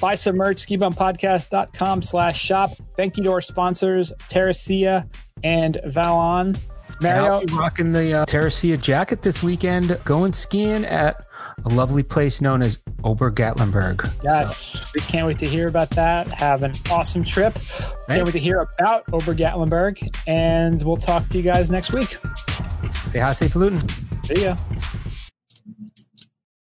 [0.00, 2.72] buy some merch ski bum skibumpodcast.com slash shop.
[2.96, 5.06] Thank you to our sponsors terracia
[5.44, 6.56] and Vallon.
[7.02, 7.44] Mario?
[7.44, 11.24] be rocking the uh, Terracia jacket this weekend, going skiing at
[11.64, 14.10] a lovely place known as Ober Gatlinburg.
[14.22, 17.64] yes we can't wait to hear about that have an awesome trip can't
[18.06, 18.24] Thanks.
[18.26, 19.94] wait to hear about ober gatlinburg
[20.26, 22.16] and we'll talk to you guys next week
[23.06, 23.80] Stay high, safe, Luton.
[24.24, 24.54] see ya